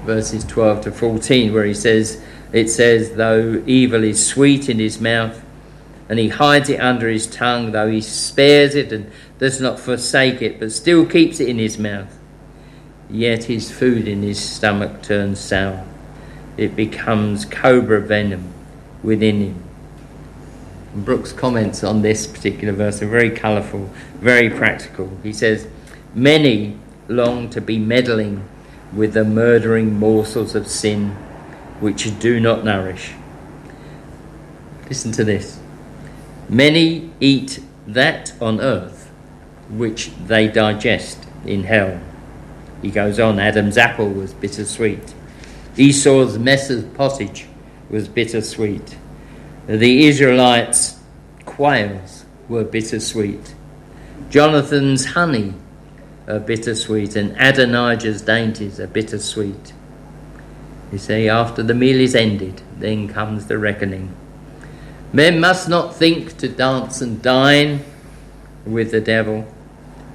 verses 0.04 0.44
12 0.44 0.82
to 0.82 0.92
14, 0.92 1.52
where 1.52 1.64
he 1.64 1.74
says, 1.74 2.22
It 2.52 2.68
says, 2.68 3.12
Though 3.12 3.62
evil 3.66 4.04
is 4.04 4.24
sweet 4.24 4.68
in 4.68 4.78
his 4.78 5.00
mouth, 5.00 5.42
and 6.08 6.18
he 6.18 6.28
hides 6.28 6.68
it 6.68 6.80
under 6.80 7.08
his 7.08 7.26
tongue, 7.26 7.72
though 7.72 7.90
he 7.90 8.02
spares 8.02 8.74
it 8.74 8.92
and 8.92 9.10
does 9.38 9.60
not 9.60 9.80
forsake 9.80 10.42
it, 10.42 10.60
but 10.60 10.70
still 10.70 11.06
keeps 11.06 11.40
it 11.40 11.48
in 11.48 11.58
his 11.58 11.78
mouth, 11.78 12.18
yet 13.08 13.44
his 13.44 13.70
food 13.70 14.06
in 14.06 14.22
his 14.22 14.38
stomach 14.38 15.02
turns 15.02 15.40
sour. 15.40 15.84
It 16.58 16.76
becomes 16.76 17.46
cobra 17.46 18.00
venom 18.02 18.52
within 19.02 19.40
him. 19.40 19.62
And 20.92 21.04
Brooks' 21.04 21.32
comments 21.32 21.82
on 21.82 22.02
this 22.02 22.26
particular 22.26 22.74
verse 22.74 23.00
are 23.00 23.08
very 23.08 23.30
colourful, 23.30 23.88
very 24.16 24.50
practical. 24.50 25.10
He 25.22 25.32
says, 25.32 25.66
Many 26.14 26.76
long 27.08 27.48
to 27.50 27.60
be 27.62 27.78
meddling 27.78 28.46
with 28.92 29.14
the 29.14 29.24
murdering 29.24 29.98
morsels 29.98 30.54
of 30.54 30.68
sin 30.68 31.16
which 31.82 32.16
do 32.20 32.38
not 32.38 32.64
nourish. 32.64 33.12
Listen 34.88 35.10
to 35.12 35.24
this. 35.24 35.58
Many 36.48 37.10
eat 37.18 37.58
that 37.88 38.32
on 38.40 38.60
earth 38.60 39.10
which 39.68 40.12
they 40.26 40.46
digest 40.46 41.26
in 41.44 41.64
hell. 41.64 42.00
He 42.82 42.90
goes 42.90 43.18
on 43.18 43.40
Adam's 43.40 43.76
apple 43.76 44.08
was 44.08 44.32
bittersweet. 44.32 45.12
Esau's 45.76 46.38
mess 46.38 46.70
of 46.70 46.94
pottage 46.94 47.46
was 47.90 48.06
bittersweet. 48.06 48.96
The 49.66 50.06
Israelites' 50.06 51.00
quails 51.46 52.24
were 52.48 52.64
bittersweet. 52.64 53.54
Jonathan's 54.30 55.06
honey 55.06 55.54
are 56.28 56.38
bittersweet, 56.38 57.16
and 57.16 57.34
Adonijah's 57.40 58.22
dainties 58.22 58.78
are 58.78 58.86
bittersweet. 58.86 59.72
You 60.92 60.98
see, 60.98 61.28
after 61.28 61.62
the 61.62 61.74
meal 61.74 61.98
is 61.98 62.14
ended, 62.14 62.60
then 62.78 63.08
comes 63.08 63.46
the 63.46 63.56
reckoning. 63.56 64.14
Men 65.12 65.40
must 65.40 65.68
not 65.68 65.96
think 65.96 66.36
to 66.38 66.48
dance 66.48 67.00
and 67.00 67.22
dine 67.22 67.82
with 68.66 68.90
the 68.90 69.00
devil, 69.00 69.46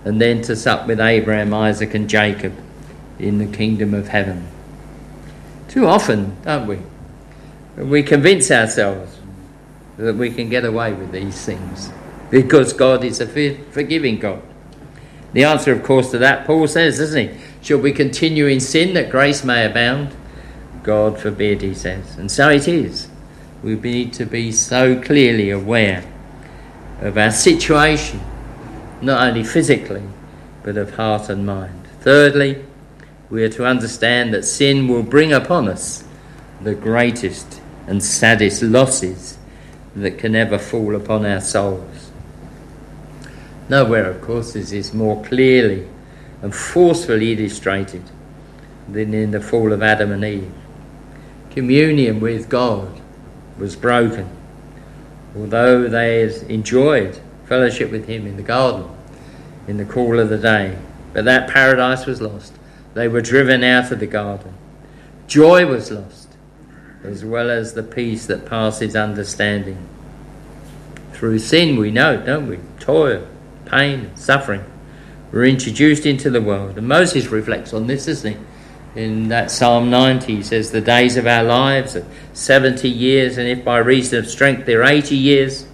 and 0.06 0.22
then 0.22 0.42
to 0.44 0.56
sup 0.56 0.88
with 0.88 1.00
Abraham, 1.00 1.54
Isaac, 1.54 1.96
and 1.96 2.08
Jacob 2.08 2.54
in 3.18 3.40
the 3.40 3.48
kingdom 3.48 3.94
of 3.94 4.10
heaven. 4.10 4.48
Too 5.68 5.88
often, 5.88 6.38
don't 6.44 6.68
we? 6.68 6.80
We 7.84 8.04
convince 8.04 8.50
ourselves 8.52 9.20
that 9.98 10.16
we 10.16 10.30
can 10.32 10.50
get 10.50 10.64
away 10.64 10.94
with 10.94 11.12
these 11.12 11.44
things 11.44 11.92
because 12.30 12.74
God 12.74 13.04
is 13.04 13.20
a 13.20 13.28
forgiving 13.72 14.20
God. 14.20 14.42
The 15.34 15.44
answer, 15.44 15.72
of 15.72 15.84
course, 15.84 16.12
to 16.12 16.20
that, 16.20 16.46
Paul 16.46 16.68
says, 16.68 17.00
doesn't 17.00 17.30
he? 17.30 17.40
Shall 17.62 17.80
we 17.80 17.92
continue 17.92 18.46
in 18.46 18.60
sin 18.60 18.94
that 18.94 19.10
grace 19.10 19.44
may 19.44 19.66
abound? 19.66 20.16
God 20.88 21.20
forbid, 21.20 21.62
he 21.64 21.74
says. 21.74 22.18
And 22.18 22.32
so 22.32 22.50
it 22.50 22.66
is. 22.66 23.10
We 23.62 23.76
need 23.76 24.14
to 24.14 24.26
be 24.26 24.54
so 24.54 25.02
clearly 25.02 25.50
aware 25.50 26.06
of 27.02 27.18
our 27.18 27.32
situation 27.32 28.22
not 29.02 29.28
only 29.28 29.44
physically, 29.44 30.04
but 30.64 30.78
of 30.78 30.96
heart 30.96 31.28
and 31.28 31.46
mind. 31.46 31.86
Thirdly, 32.00 32.64
we 33.30 33.44
are 33.44 33.50
to 33.50 33.66
understand 33.66 34.34
that 34.34 34.44
sin 34.46 34.88
will 34.88 35.04
bring 35.04 35.34
upon 35.34 35.68
us 35.68 36.06
the 36.62 36.74
greatest 36.74 37.62
and 37.86 38.02
saddest 38.02 38.64
losses 38.64 39.38
that 39.94 40.18
can 40.18 40.38
ever 40.38 40.58
fall 40.58 40.96
upon 40.96 41.26
our 41.26 41.42
souls. 41.42 42.12
Nowhere, 43.68 44.10
of 44.10 44.22
course, 44.22 44.56
is 44.56 44.70
this 44.70 44.94
more 44.94 45.22
clearly 45.26 45.86
and 46.42 46.56
forcefully 46.56 47.34
illustrated 47.34 48.04
than 48.88 49.14
in 49.14 49.32
the 49.32 49.42
fall 49.42 49.74
of 49.74 49.84
Adam 49.84 50.14
and 50.14 50.24
Eve. 50.24 50.54
Communion 51.58 52.20
with 52.20 52.50
God 52.50 53.02
was 53.58 53.76
broken, 53.76 54.30
although 55.36 55.88
they 55.88 56.22
enjoyed 56.54 57.20
fellowship 57.48 57.90
with 57.90 58.08
Him 58.08 58.28
in 58.28 58.38
the 58.38 58.44
garden 58.44 58.88
in 59.68 59.78
the 59.78 59.86
cool 59.86 60.20
of 60.20 60.30
the 60.30 60.38
day. 60.38 60.78
But 61.14 61.26
that 61.26 61.50
paradise 61.50 62.06
was 62.06 62.22
lost. 62.22 62.54
They 62.94 63.08
were 63.08 63.22
driven 63.22 63.64
out 63.64 63.92
of 63.92 64.00
the 64.00 64.06
garden. 64.06 64.54
Joy 65.26 65.66
was 65.66 65.90
lost, 65.90 66.28
as 67.04 67.26
well 67.26 67.50
as 67.50 67.74
the 67.74 67.82
peace 67.82 68.28
that 68.28 68.46
passes 68.46 68.96
understanding. 68.96 69.80
Through 71.14 71.40
sin, 71.40 71.76
we 71.78 71.90
know, 71.90 72.24
don't 72.24 72.46
we? 72.46 72.60
Toil, 72.80 73.28
pain, 73.66 74.16
suffering. 74.16 74.64
We're 75.32 75.46
introduced 75.46 76.06
into 76.06 76.30
the 76.30 76.40
world. 76.40 76.78
And 76.78 76.88
Moses 76.88 77.30
reflects 77.30 77.74
on 77.74 77.88
this, 77.88 78.06
doesn't 78.06 78.34
he? 78.34 78.40
In 78.96 79.28
that 79.28 79.52
Psalm 79.52 79.90
90, 79.90 80.38
he 80.38 80.44
says, 80.44 80.72
The 80.72 80.82
days 80.82 81.18
of 81.18 81.28
our 81.28 81.44
lives 81.44 81.96
are 81.96 82.06
70 82.34 82.90
years, 82.90 83.38
and 83.38 83.48
if 83.48 83.64
by 83.64 83.78
reason 83.78 84.20
of 84.20 84.28
strength 84.28 84.66
they're 84.66 84.84
80 84.84 85.16
years, 85.16 85.68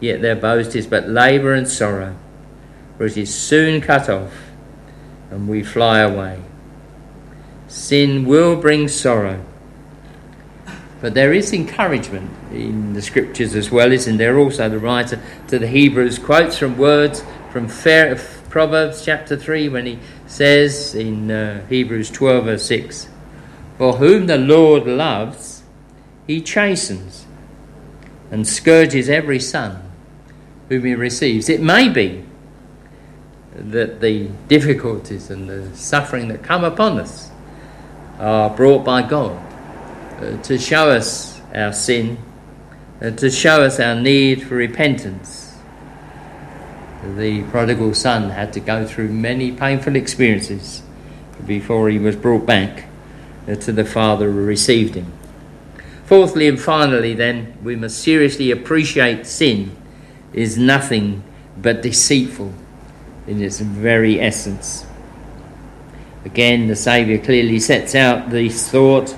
yet 0.00 0.20
their 0.22 0.36
boast 0.36 0.74
is 0.74 0.86
but 0.86 1.08
labour 1.08 1.54
and 1.54 1.68
sorrow, 1.68 2.16
for 2.96 3.06
it 3.06 3.16
is 3.16 3.32
soon 3.32 3.80
cut 3.80 4.08
off, 4.08 4.32
and 5.30 5.48
we 5.48 5.62
fly 5.62 6.00
away. 6.00 6.42
Sin 7.68 8.24
will 8.24 8.56
bring 8.56 8.88
sorrow. 8.88 9.44
But 11.00 11.14
there 11.14 11.32
is 11.32 11.52
encouragement 11.52 12.30
in 12.50 12.92
the 12.94 13.02
scriptures 13.02 13.54
as 13.54 13.70
well, 13.70 13.92
isn't 13.92 14.16
there? 14.16 14.36
Also, 14.38 14.68
the 14.68 14.80
writer 14.80 15.20
to 15.46 15.58
the 15.58 15.68
Hebrews 15.68 16.18
quotes 16.18 16.58
from 16.58 16.76
words 16.76 17.22
from 17.52 17.68
Proverbs 17.68 19.04
chapter 19.04 19.36
3 19.36 19.68
when 19.68 19.86
he 19.86 19.98
says 20.28 20.94
in 20.94 21.30
uh, 21.30 21.66
Hebrews 21.66 22.10
12, 22.10 22.44
verse 22.44 22.66
6 22.66 23.08
For 23.76 23.94
whom 23.94 24.26
the 24.26 24.38
Lord 24.38 24.86
loves, 24.86 25.62
he 26.26 26.40
chastens 26.40 27.26
and 28.30 28.46
scourges 28.46 29.08
every 29.08 29.40
son 29.40 29.82
whom 30.68 30.84
he 30.84 30.94
receives. 30.94 31.48
It 31.48 31.62
may 31.62 31.88
be 31.88 32.24
that 33.54 34.00
the 34.00 34.28
difficulties 34.46 35.30
and 35.30 35.48
the 35.48 35.74
suffering 35.76 36.28
that 36.28 36.42
come 36.42 36.62
upon 36.62 37.00
us 37.00 37.30
are 38.18 38.50
brought 38.50 38.84
by 38.84 39.02
God 39.02 39.36
uh, 40.20 40.36
to 40.42 40.58
show 40.58 40.90
us 40.90 41.40
our 41.54 41.72
sin 41.72 42.18
and 43.00 43.18
to 43.18 43.30
show 43.30 43.62
us 43.62 43.80
our 43.80 43.94
need 43.94 44.42
for 44.42 44.56
repentance. 44.56 45.37
The 47.02 47.44
prodigal 47.44 47.94
son 47.94 48.30
had 48.30 48.52
to 48.54 48.60
go 48.60 48.86
through 48.86 49.08
many 49.08 49.52
painful 49.52 49.94
experiences 49.94 50.82
before 51.46 51.88
he 51.88 51.98
was 51.98 52.16
brought 52.16 52.44
back 52.44 52.86
uh, 53.46 53.54
to 53.54 53.72
the 53.72 53.84
father 53.84 54.30
who 54.30 54.44
received 54.44 54.94
him. 54.94 55.12
Fourthly 56.04 56.48
and 56.48 56.60
finally, 56.60 57.14
then, 57.14 57.56
we 57.62 57.76
must 57.76 57.98
seriously 57.98 58.50
appreciate 58.50 59.26
sin 59.26 59.76
is 60.32 60.58
nothing 60.58 61.22
but 61.60 61.82
deceitful 61.82 62.52
in 63.26 63.42
its 63.42 63.60
very 63.60 64.20
essence. 64.20 64.86
Again, 66.24 66.66
the 66.66 66.76
Saviour 66.76 67.18
clearly 67.18 67.60
sets 67.60 67.94
out 67.94 68.30
this 68.30 68.70
thought 68.70 69.14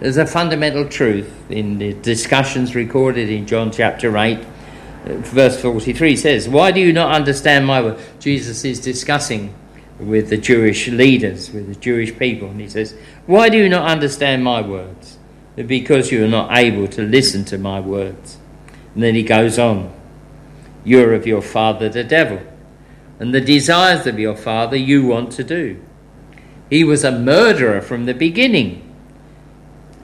as 0.00 0.16
a 0.16 0.26
fundamental 0.26 0.88
truth 0.88 1.32
in 1.50 1.78
the 1.78 1.94
discussions 1.94 2.74
recorded 2.74 3.28
in 3.28 3.46
John 3.46 3.70
chapter 3.70 4.16
8. 4.16 4.38
Verse 5.08 5.58
43 5.62 6.16
says, 6.16 6.48
Why 6.50 6.70
do 6.70 6.80
you 6.80 6.92
not 6.92 7.14
understand 7.14 7.66
my 7.66 7.80
word? 7.80 7.98
Jesus 8.20 8.62
is 8.66 8.78
discussing 8.78 9.54
with 9.98 10.28
the 10.28 10.36
Jewish 10.36 10.86
leaders, 10.88 11.50
with 11.50 11.66
the 11.66 11.80
Jewish 11.80 12.16
people, 12.18 12.50
and 12.50 12.60
he 12.60 12.68
says, 12.68 12.94
Why 13.24 13.48
do 13.48 13.56
you 13.56 13.70
not 13.70 13.88
understand 13.88 14.44
my 14.44 14.60
words? 14.60 15.16
Because 15.56 16.12
you 16.12 16.24
are 16.24 16.28
not 16.28 16.54
able 16.54 16.86
to 16.88 17.02
listen 17.02 17.46
to 17.46 17.56
my 17.56 17.80
words. 17.80 18.36
And 18.94 19.02
then 19.02 19.14
he 19.14 19.22
goes 19.22 19.58
on, 19.58 19.92
You're 20.84 21.14
of 21.14 21.26
your 21.26 21.42
father 21.42 21.88
the 21.88 22.04
devil, 22.04 22.42
and 23.18 23.32
the 23.32 23.40
desires 23.40 24.06
of 24.06 24.18
your 24.18 24.36
father 24.36 24.76
you 24.76 25.06
want 25.06 25.32
to 25.32 25.42
do. 25.42 25.82
He 26.68 26.84
was 26.84 27.02
a 27.02 27.18
murderer 27.18 27.80
from 27.80 28.04
the 28.04 28.12
beginning, 28.12 28.94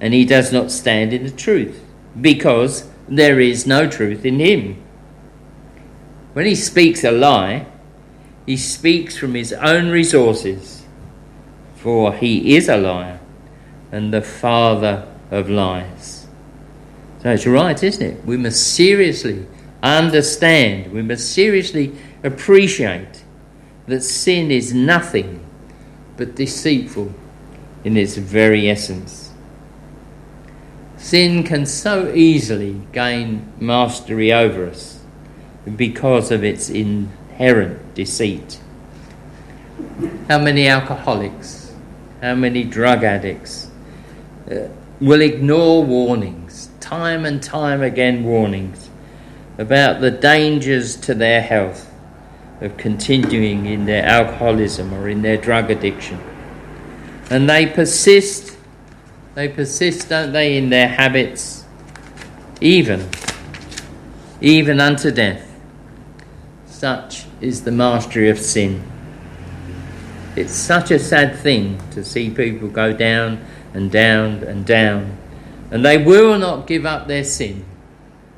and 0.00 0.14
he 0.14 0.24
does 0.24 0.50
not 0.50 0.70
stand 0.70 1.12
in 1.12 1.24
the 1.24 1.30
truth, 1.30 1.84
because 2.18 2.88
there 3.06 3.38
is 3.38 3.66
no 3.66 3.86
truth 3.86 4.24
in 4.24 4.40
him. 4.40 4.82
When 6.34 6.46
he 6.46 6.56
speaks 6.56 7.04
a 7.04 7.12
lie, 7.12 7.66
he 8.44 8.56
speaks 8.56 9.16
from 9.16 9.34
his 9.34 9.52
own 9.52 9.88
resources, 9.88 10.84
for 11.76 12.12
he 12.12 12.56
is 12.56 12.68
a 12.68 12.76
liar 12.76 13.20
and 13.92 14.12
the 14.12 14.20
father 14.20 15.06
of 15.30 15.48
lies. 15.48 16.26
So 17.22 17.30
it's 17.30 17.46
right, 17.46 17.80
isn't 17.80 18.02
it? 18.04 18.24
We 18.24 18.36
must 18.36 18.74
seriously 18.74 19.46
understand, 19.80 20.92
we 20.92 21.02
must 21.02 21.32
seriously 21.32 21.94
appreciate 22.24 23.22
that 23.86 24.02
sin 24.02 24.50
is 24.50 24.74
nothing 24.74 25.46
but 26.16 26.34
deceitful 26.34 27.14
in 27.84 27.96
its 27.96 28.16
very 28.16 28.68
essence. 28.68 29.30
Sin 30.96 31.44
can 31.44 31.64
so 31.64 32.12
easily 32.12 32.80
gain 32.92 33.52
mastery 33.60 34.32
over 34.32 34.66
us 34.66 34.93
because 35.76 36.30
of 36.30 36.44
its 36.44 36.68
inherent 36.68 37.94
deceit. 37.94 38.60
How 40.28 40.38
many 40.38 40.68
alcoholics, 40.68 41.74
how 42.20 42.34
many 42.34 42.64
drug 42.64 43.04
addicts 43.04 43.70
uh, 44.50 44.68
will 45.00 45.20
ignore 45.20 45.84
warnings, 45.84 46.70
time 46.80 47.24
and 47.24 47.42
time 47.42 47.82
again, 47.82 48.24
warnings 48.24 48.90
about 49.58 50.00
the 50.00 50.10
dangers 50.10 50.96
to 50.96 51.14
their 51.14 51.40
health 51.40 51.90
of 52.60 52.76
continuing 52.76 53.66
in 53.66 53.84
their 53.84 54.04
alcoholism 54.04 54.92
or 54.94 55.08
in 55.08 55.22
their 55.22 55.36
drug 55.36 55.70
addiction. 55.70 56.18
And 57.30 57.48
they 57.48 57.66
persist, 57.66 58.56
they 59.34 59.48
persist, 59.48 60.08
don't 60.08 60.32
they, 60.32 60.56
in 60.56 60.70
their 60.70 60.88
habits, 60.88 61.64
even, 62.60 63.08
even 64.40 64.80
unto 64.80 65.10
death. 65.10 65.43
Such 66.84 67.24
is 67.40 67.64
the 67.64 67.72
mastery 67.72 68.28
of 68.28 68.38
sin. 68.38 68.82
It's 70.36 70.52
such 70.52 70.90
a 70.90 70.98
sad 70.98 71.34
thing 71.34 71.80
to 71.92 72.04
see 72.04 72.28
people 72.28 72.68
go 72.68 72.92
down 72.92 73.42
and 73.72 73.90
down 73.90 74.42
and 74.42 74.66
down, 74.66 75.16
and 75.70 75.82
they 75.82 75.96
will 75.96 76.38
not 76.38 76.66
give 76.66 76.84
up 76.84 77.06
their 77.06 77.24
sin, 77.24 77.64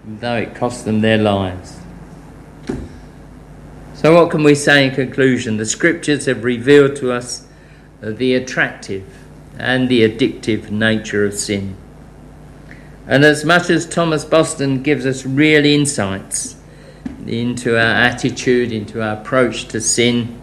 though 0.07 0.37
it 0.37 0.55
costs 0.55 0.85
them 0.85 1.01
their 1.01 1.19
lives. 1.19 1.81
So, 3.95 4.15
what 4.15 4.31
can 4.31 4.45
we 4.45 4.55
say 4.55 4.87
in 4.87 4.95
conclusion? 4.95 5.57
The 5.57 5.67
scriptures 5.67 6.27
have 6.27 6.45
revealed 6.45 6.95
to 6.99 7.11
us 7.11 7.49
the 8.01 8.35
attractive 8.35 9.13
and 9.59 9.89
the 9.89 10.09
addictive 10.09 10.71
nature 10.71 11.27
of 11.27 11.35
sin. 11.35 11.77
And 13.09 13.25
as 13.25 13.45
much 13.45 13.71
as 13.71 13.89
Thomas 13.89 14.25
Boston 14.25 14.85
gives 14.85 15.05
us 15.05 15.27
real 15.27 15.65
insights 15.65 16.56
into 17.29 17.77
our 17.77 17.95
attitude, 17.95 18.73
into 18.73 19.03
our 19.03 19.21
approach 19.21 19.67
to 19.69 19.81
sin, 19.81 20.41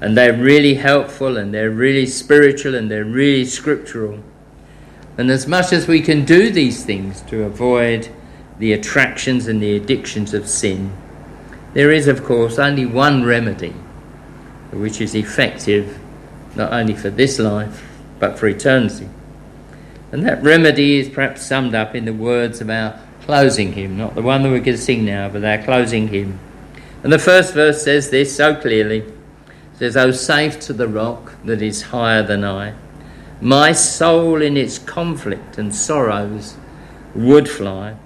and 0.00 0.16
they're 0.16 0.36
really 0.36 0.74
helpful 0.74 1.36
and 1.36 1.54
they're 1.54 1.70
really 1.70 2.06
spiritual 2.06 2.74
and 2.74 2.90
they're 2.90 3.04
really 3.04 3.44
scriptural. 3.44 4.18
And 5.16 5.30
as 5.30 5.46
much 5.46 5.72
as 5.72 5.86
we 5.86 6.00
can 6.00 6.24
do 6.24 6.50
these 6.50 6.84
things 6.84 7.20
to 7.22 7.44
avoid 7.44 8.08
the 8.58 8.72
attractions 8.72 9.46
and 9.46 9.62
the 9.62 9.76
addictions 9.76 10.34
of 10.34 10.48
sin, 10.48 10.92
there 11.74 11.92
is, 11.92 12.08
of 12.08 12.24
course, 12.24 12.58
only 12.58 12.84
one 12.84 13.24
remedy 13.24 13.74
which 14.72 15.00
is 15.00 15.14
effective 15.14 15.98
not 16.56 16.72
only 16.72 16.94
for 16.94 17.10
this 17.10 17.38
life 17.38 17.86
but 18.18 18.38
for 18.38 18.48
eternity. 18.48 19.08
And 20.10 20.24
that 20.24 20.42
remedy 20.42 20.98
is 20.98 21.08
perhaps 21.08 21.46
summed 21.46 21.74
up 21.74 21.94
in 21.94 22.04
the 22.04 22.12
words 22.12 22.60
of 22.60 22.70
our 22.70 22.98
closing 23.24 23.72
hymn, 23.72 23.96
not 23.96 24.14
the 24.14 24.22
one 24.22 24.42
that 24.42 24.50
we're 24.50 24.58
going 24.58 24.76
to 24.76 24.78
sing 24.78 25.04
now, 25.04 25.28
but 25.28 25.44
our 25.44 25.62
closing 25.62 26.08
hymn. 26.08 26.38
And 27.02 27.12
the 27.12 27.18
first 27.18 27.54
verse 27.54 27.82
says 27.82 28.10
this 28.10 28.36
so 28.36 28.54
clearly 28.54 28.98
it 28.98 29.14
says, 29.78 29.96
O 29.96 30.10
safe 30.12 30.60
to 30.60 30.72
the 30.72 30.88
rock 30.88 31.34
that 31.44 31.62
is 31.62 31.82
higher 31.82 32.22
than 32.22 32.44
I, 32.44 32.74
my 33.40 33.72
soul 33.72 34.40
in 34.40 34.56
its 34.56 34.78
conflict 34.78 35.58
and 35.58 35.74
sorrows 35.74 36.56
would 37.14 37.48
fly. 37.48 37.96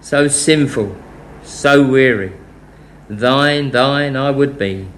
So 0.00 0.28
sinful, 0.28 0.96
so 1.42 1.86
weary, 1.86 2.32
Thine, 3.08 3.72
thine 3.72 4.14
I 4.16 4.30
would 4.30 4.56
be. 4.56 4.88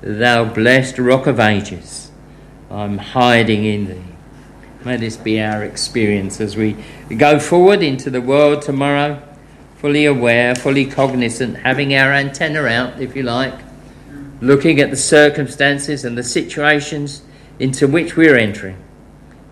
Thou 0.00 0.44
blessed 0.44 0.98
rock 0.98 1.26
of 1.26 1.40
ages, 1.40 2.12
I'm 2.70 2.98
hiding 2.98 3.64
in 3.64 3.86
thee. 3.86 4.13
May 4.84 4.98
this 4.98 5.16
be 5.16 5.40
our 5.40 5.64
experience 5.64 6.42
as 6.42 6.56
we 6.56 6.76
go 7.16 7.38
forward 7.38 7.82
into 7.82 8.10
the 8.10 8.20
world 8.20 8.60
tomorrow, 8.60 9.22
fully 9.76 10.04
aware, 10.04 10.54
fully 10.54 10.84
cognizant, 10.84 11.56
having 11.56 11.94
our 11.94 12.12
antenna 12.12 12.64
out, 12.64 13.00
if 13.00 13.16
you 13.16 13.22
like, 13.22 13.58
looking 14.42 14.80
at 14.80 14.90
the 14.90 14.96
circumstances 14.96 16.04
and 16.04 16.18
the 16.18 16.22
situations 16.22 17.22
into 17.58 17.86
which 17.86 18.14
we're 18.14 18.36
entering, 18.36 18.76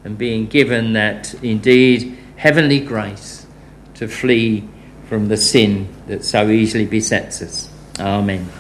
and 0.05 0.19
being 0.19 0.47
given 0.47 0.93
that 0.93 1.33
indeed 1.43 2.19
heavenly 2.37 2.81
grace 2.81 3.47
to 3.95 4.09
flee 4.09 4.69
from 5.09 5.29
the 5.29 5.37
sin 5.39 5.89
that 6.09 6.25
so 6.25 6.51
easily 6.51 6.85
besets 6.85 7.41
us. 7.41 7.71
Amen. 7.99 8.51